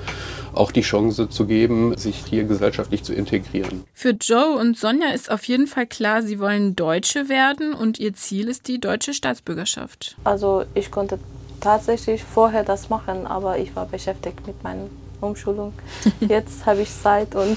auch 0.55 0.73
die 0.73 0.81
Chance 0.81 1.29
zu 1.29 1.47
geben, 1.47 1.97
sich 1.97 2.25
hier 2.29 2.43
gesellschaftlich 2.43 3.05
zu 3.05 3.15
integrieren. 3.15 3.85
Für 3.95 4.11
Joe 4.11 4.59
und 4.59 4.77
Sonja 4.77 5.11
ist 5.11 5.31
auf 5.31 5.45
jeden 5.45 5.69
Fall 5.69 5.87
klar, 5.87 6.23
sie 6.23 6.41
wollen 6.41 6.75
Deutsche 6.75 7.29
werden 7.29 7.73
und 7.73 8.01
ihr 8.01 8.13
Ziel 8.13 8.49
ist 8.49 8.67
die 8.67 8.81
deutsche 8.81 9.15
Staatsbürgerschaft. 9.15 10.17
Also 10.25 10.65
ich 10.75 10.91
konnte 10.91 11.21
tatsächlich 11.61 12.25
vorher 12.25 12.65
das 12.65 12.91
machen, 12.91 13.25
aber 13.25 13.59
ich 13.59 13.77
war 13.77 13.87
beschäftigt 13.87 14.45
mit 14.49 14.65
meiner 14.65 14.87
Umschulung. 15.21 15.75
Jetzt 16.21 16.67
habe 16.67 16.83
ich 16.83 16.91
Zeit 16.91 17.37
und 17.37 17.57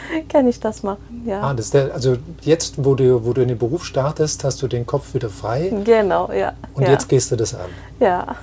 kann 0.28 0.48
ich 0.48 0.60
das 0.60 0.82
machen, 0.82 1.22
ja. 1.26 1.42
Ah, 1.42 1.54
das 1.54 1.70
der, 1.70 1.92
also 1.92 2.16
jetzt, 2.42 2.84
wo 2.84 2.94
du, 2.94 3.24
wo 3.24 3.32
du 3.32 3.42
in 3.42 3.48
den 3.48 3.58
Beruf 3.58 3.84
startest, 3.84 4.44
hast 4.44 4.62
du 4.62 4.68
den 4.68 4.86
Kopf 4.86 5.14
wieder 5.14 5.30
frei. 5.30 5.72
Genau, 5.84 6.30
ja. 6.32 6.52
Und 6.74 6.82
ja. 6.82 6.90
jetzt 6.90 7.08
gehst 7.08 7.30
du 7.30 7.36
das 7.36 7.54
an. 7.54 7.70
Ja. 8.00 8.36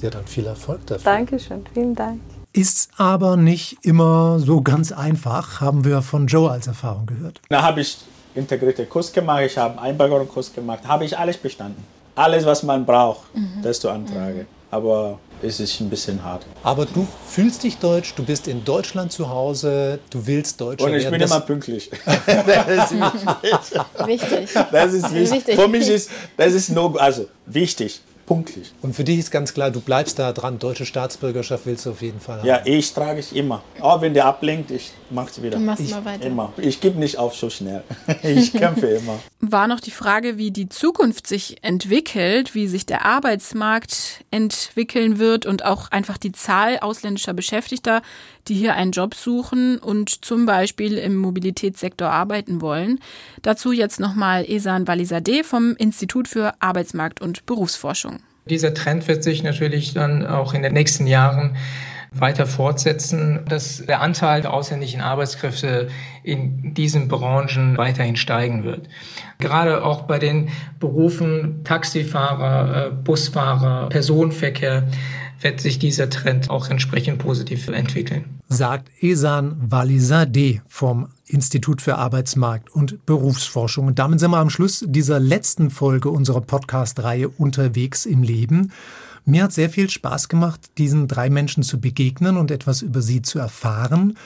Ja, 0.00 0.10
dann 0.10 0.26
viel 0.26 0.46
Erfolg 0.46 0.86
dafür. 0.86 1.04
Dankeschön, 1.04 1.64
vielen 1.72 1.94
Dank. 1.94 2.20
Ist 2.52 2.90
aber 2.96 3.36
nicht 3.36 3.78
immer 3.82 4.38
so 4.38 4.62
ganz 4.62 4.92
einfach, 4.92 5.60
haben 5.60 5.84
wir 5.84 6.02
von 6.02 6.26
Joe 6.26 6.50
als 6.50 6.66
Erfahrung 6.66 7.06
gehört. 7.06 7.40
Da 7.48 7.62
habe 7.62 7.80
ich 7.80 7.98
integrierte 8.34 8.86
Kurs 8.86 9.12
gemacht, 9.12 9.42
ich 9.46 9.58
habe 9.58 9.78
einen 9.78 9.90
Einbürgerungskurs 9.90 10.52
gemacht, 10.54 10.80
habe 10.86 11.04
ich 11.04 11.18
alles 11.18 11.36
bestanden. 11.36 11.82
Alles, 12.14 12.46
was 12.46 12.62
man 12.62 12.86
braucht, 12.86 13.34
mhm. 13.34 13.62
das 13.62 13.80
du 13.80 13.88
antrage. 13.88 14.40
Mhm. 14.40 14.46
Aber 14.70 15.18
es 15.42 15.60
ist 15.60 15.80
ein 15.80 15.90
bisschen 15.90 16.22
hart. 16.22 16.44
Aber 16.62 16.86
du 16.86 17.06
fühlst 17.28 17.62
dich 17.62 17.78
deutsch, 17.78 18.14
du 18.16 18.24
bist 18.24 18.48
in 18.48 18.64
Deutschland 18.64 19.12
zu 19.12 19.28
Hause, 19.28 19.98
du 20.10 20.26
willst 20.26 20.60
Deutsch 20.60 20.82
Und 20.82 20.94
ich 20.94 21.04
werden. 21.04 21.12
bin 21.12 21.20
das 21.20 21.30
immer 21.30 21.40
pünktlich. 21.40 21.90
das 22.26 22.90
ist 22.90 24.06
wichtig. 24.06 24.50
Das 24.72 24.92
ist 24.92 25.14
wichtig. 25.14 25.54
Für 25.56 25.68
mich 25.68 25.88
ist 25.88 26.10
das 26.36 26.52
ist 26.54 26.70
no, 26.70 26.94
also 26.96 27.26
wichtig 27.46 28.00
pünktlich. 28.26 28.72
Und 28.82 28.94
für 28.94 29.04
dich 29.04 29.18
ist 29.18 29.30
ganz 29.30 29.54
klar, 29.54 29.70
du 29.70 29.80
bleibst 29.80 30.18
da 30.18 30.32
dran. 30.32 30.58
Deutsche 30.58 30.84
Staatsbürgerschaft 30.84 31.66
willst 31.66 31.86
du 31.86 31.90
auf 31.90 32.02
jeden 32.02 32.20
Fall 32.20 32.38
haben. 32.38 32.46
Ja, 32.46 32.60
ich 32.64 32.92
trage 32.92 33.20
ich 33.20 33.34
immer. 33.34 33.62
Auch 33.80 34.00
wenn 34.00 34.14
der 34.14 34.26
ablenkt, 34.26 34.70
ich 34.70 34.92
mache 35.10 35.30
es 35.30 35.42
wieder. 35.42 35.58
Du 35.58 35.64
machst 35.64 35.82
ich, 35.82 35.92
immer 35.92 36.04
weiter. 36.04 36.26
Immer. 36.26 36.52
Ich 36.58 36.80
gebe 36.80 36.98
nicht 36.98 37.18
auf 37.18 37.34
so 37.34 37.48
schnell. 37.48 37.84
ich 38.22 38.52
kämpfe 38.52 38.86
immer. 38.88 39.18
War 39.40 39.68
noch 39.68 39.80
die 39.80 39.90
Frage, 39.90 40.38
wie 40.38 40.50
die 40.50 40.68
Zukunft 40.68 41.26
sich 41.26 41.62
entwickelt, 41.62 42.54
wie 42.54 42.66
sich 42.66 42.84
der 42.84 43.04
Arbeitsmarkt 43.04 44.24
entwickeln 44.30 45.18
wird 45.18 45.46
und 45.46 45.64
auch 45.64 45.90
einfach 45.90 46.18
die 46.18 46.32
Zahl 46.32 46.78
ausländischer 46.80 47.32
Beschäftigter, 47.32 48.02
die 48.48 48.54
hier 48.54 48.74
einen 48.74 48.92
Job 48.92 49.14
suchen 49.14 49.78
und 49.78 50.24
zum 50.24 50.46
Beispiel 50.46 50.98
im 50.98 51.16
Mobilitätssektor 51.16 52.10
arbeiten 52.10 52.60
wollen. 52.60 53.00
Dazu 53.42 53.72
jetzt 53.72 54.00
nochmal 54.00 54.44
Esan 54.48 54.88
Walisade 54.88 55.44
vom 55.44 55.74
Institut 55.76 56.28
für 56.28 56.54
Arbeitsmarkt 56.60 57.20
und 57.20 57.46
Berufsforschung. 57.46 58.20
Dieser 58.48 58.74
Trend 58.74 59.08
wird 59.08 59.24
sich 59.24 59.42
natürlich 59.42 59.94
dann 59.94 60.26
auch 60.26 60.54
in 60.54 60.62
den 60.62 60.72
nächsten 60.72 61.06
Jahren 61.06 61.56
weiter 62.12 62.46
fortsetzen, 62.46 63.40
dass 63.48 63.84
der 63.84 64.00
Anteil 64.00 64.42
der 64.42 64.52
ausländischen 64.52 65.00
Arbeitskräfte 65.00 65.88
in 66.22 66.74
diesen 66.74 67.08
Branchen 67.08 67.76
weiterhin 67.76 68.16
steigen 68.16 68.64
wird. 68.64 68.88
Gerade 69.38 69.84
auch 69.84 70.02
bei 70.02 70.18
den 70.18 70.48
Berufen 70.80 71.62
Taxifahrer, 71.64 72.86
äh, 72.86 72.90
Busfahrer, 72.90 73.88
Personenverkehr 73.88 74.84
wird 75.40 75.60
sich 75.60 75.78
dieser 75.78 76.10
Trend 76.10 76.50
auch 76.50 76.68
entsprechend 76.70 77.18
positiv 77.18 77.68
entwickeln. 77.68 78.40
Sagt 78.48 78.90
Esan 79.00 79.56
Walizadeh 79.70 80.60
vom 80.68 81.08
Institut 81.26 81.82
für 81.82 81.96
Arbeitsmarkt 81.96 82.70
und 82.70 83.04
Berufsforschung. 83.06 83.86
Und 83.86 83.98
damit 83.98 84.20
sind 84.20 84.30
wir 84.30 84.38
am 84.38 84.50
Schluss 84.50 84.84
dieser 84.86 85.18
letzten 85.18 85.70
Folge 85.70 86.10
unserer 86.10 86.40
Podcast-Reihe 86.40 87.28
Unterwegs 87.28 88.06
im 88.06 88.22
Leben. 88.22 88.72
Mir 89.24 89.42
hat 89.42 89.52
sehr 89.52 89.70
viel 89.70 89.90
Spaß 89.90 90.28
gemacht, 90.28 90.60
diesen 90.78 91.08
drei 91.08 91.30
Menschen 91.30 91.64
zu 91.64 91.80
begegnen 91.80 92.36
und 92.36 92.52
etwas 92.52 92.82
über 92.82 93.02
sie 93.02 93.22
zu 93.22 93.40
erfahren. 93.40 94.16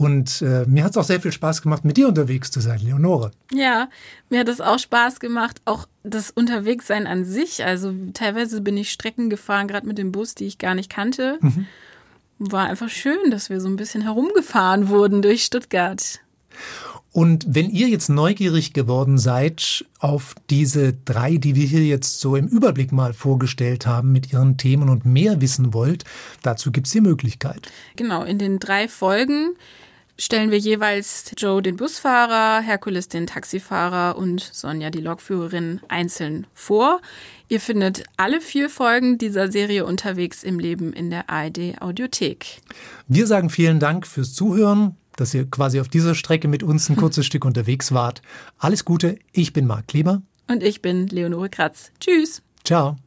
Und 0.00 0.40
äh, 0.40 0.64
mir 0.66 0.84
hat 0.84 0.92
es 0.92 0.96
auch 0.96 1.04
sehr 1.04 1.20
viel 1.20 1.30
Spaß 1.30 1.60
gemacht, 1.60 1.84
mit 1.84 1.98
dir 1.98 2.08
unterwegs 2.08 2.50
zu 2.50 2.60
sein, 2.60 2.80
Leonore. 2.82 3.32
Ja, 3.52 3.90
mir 4.30 4.40
hat 4.40 4.48
es 4.48 4.62
auch 4.62 4.78
Spaß 4.78 5.20
gemacht, 5.20 5.60
auch 5.66 5.86
das 6.04 6.30
Unterwegssein 6.30 7.06
an 7.06 7.26
sich. 7.26 7.66
Also 7.66 7.92
teilweise 8.14 8.62
bin 8.62 8.78
ich 8.78 8.92
Strecken 8.92 9.28
gefahren, 9.28 9.68
gerade 9.68 9.86
mit 9.86 9.98
dem 9.98 10.10
Bus, 10.10 10.34
die 10.34 10.46
ich 10.46 10.56
gar 10.56 10.74
nicht 10.74 10.88
kannte. 10.88 11.36
Mhm. 11.42 11.66
War 12.38 12.66
einfach 12.66 12.88
schön, 12.88 13.30
dass 13.30 13.50
wir 13.50 13.60
so 13.60 13.68
ein 13.68 13.76
bisschen 13.76 14.00
herumgefahren 14.00 14.88
wurden 14.88 15.20
durch 15.20 15.44
Stuttgart. 15.44 16.20
Und 17.12 17.44
wenn 17.46 17.68
ihr 17.68 17.88
jetzt 17.88 18.08
neugierig 18.08 18.72
geworden 18.72 19.18
seid 19.18 19.84
auf 19.98 20.34
diese 20.48 20.94
drei, 20.94 21.36
die 21.36 21.56
wir 21.56 21.66
hier 21.66 21.84
jetzt 21.84 22.20
so 22.20 22.36
im 22.36 22.46
Überblick 22.46 22.90
mal 22.90 23.12
vorgestellt 23.12 23.86
haben 23.86 24.12
mit 24.12 24.32
ihren 24.32 24.56
Themen 24.56 24.88
und 24.88 25.04
mehr 25.04 25.42
wissen 25.42 25.74
wollt, 25.74 26.04
dazu 26.42 26.72
gibt 26.72 26.86
es 26.86 26.94
die 26.94 27.02
Möglichkeit. 27.02 27.70
Genau, 27.96 28.22
in 28.22 28.38
den 28.38 28.60
drei 28.60 28.88
Folgen 28.88 29.56
stellen 30.20 30.50
wir 30.50 30.58
jeweils 30.58 31.32
Joe 31.36 31.62
den 31.62 31.76
Busfahrer, 31.76 32.60
Herkules 32.60 33.08
den 33.08 33.26
Taxifahrer 33.26 34.16
und 34.16 34.40
Sonja 34.40 34.90
die 34.90 35.00
Lokführerin 35.00 35.80
einzeln 35.88 36.46
vor. 36.52 37.00
Ihr 37.48 37.60
findet 37.60 38.04
alle 38.16 38.40
vier 38.40 38.70
Folgen 38.70 39.18
dieser 39.18 39.50
Serie 39.50 39.84
unterwegs 39.84 40.44
im 40.44 40.58
Leben 40.58 40.92
in 40.92 41.10
der 41.10 41.28
ARD 41.28 41.80
Audiothek. 41.80 42.60
Wir 43.08 43.26
sagen 43.26 43.50
vielen 43.50 43.80
Dank 43.80 44.06
fürs 44.06 44.34
Zuhören 44.34 44.96
dass 45.16 45.34
ihr 45.34 45.44
quasi 45.44 45.80
auf 45.80 45.88
dieser 45.88 46.14
Strecke 46.14 46.48
mit 46.48 46.62
uns 46.62 46.88
ein 46.88 46.96
kurzes 46.96 47.26
Stück 47.26 47.44
unterwegs 47.44 47.92
wart. 47.92 48.22
Alles 48.58 48.84
Gute, 48.84 49.18
ich 49.32 49.52
bin 49.52 49.66
Marc 49.66 49.88
Kleber. 49.88 50.22
Und 50.48 50.62
ich 50.62 50.82
bin 50.82 51.06
Leonore 51.08 51.50
Kratz. 51.50 51.92
Tschüss. 52.00 52.42
Ciao. 52.64 52.98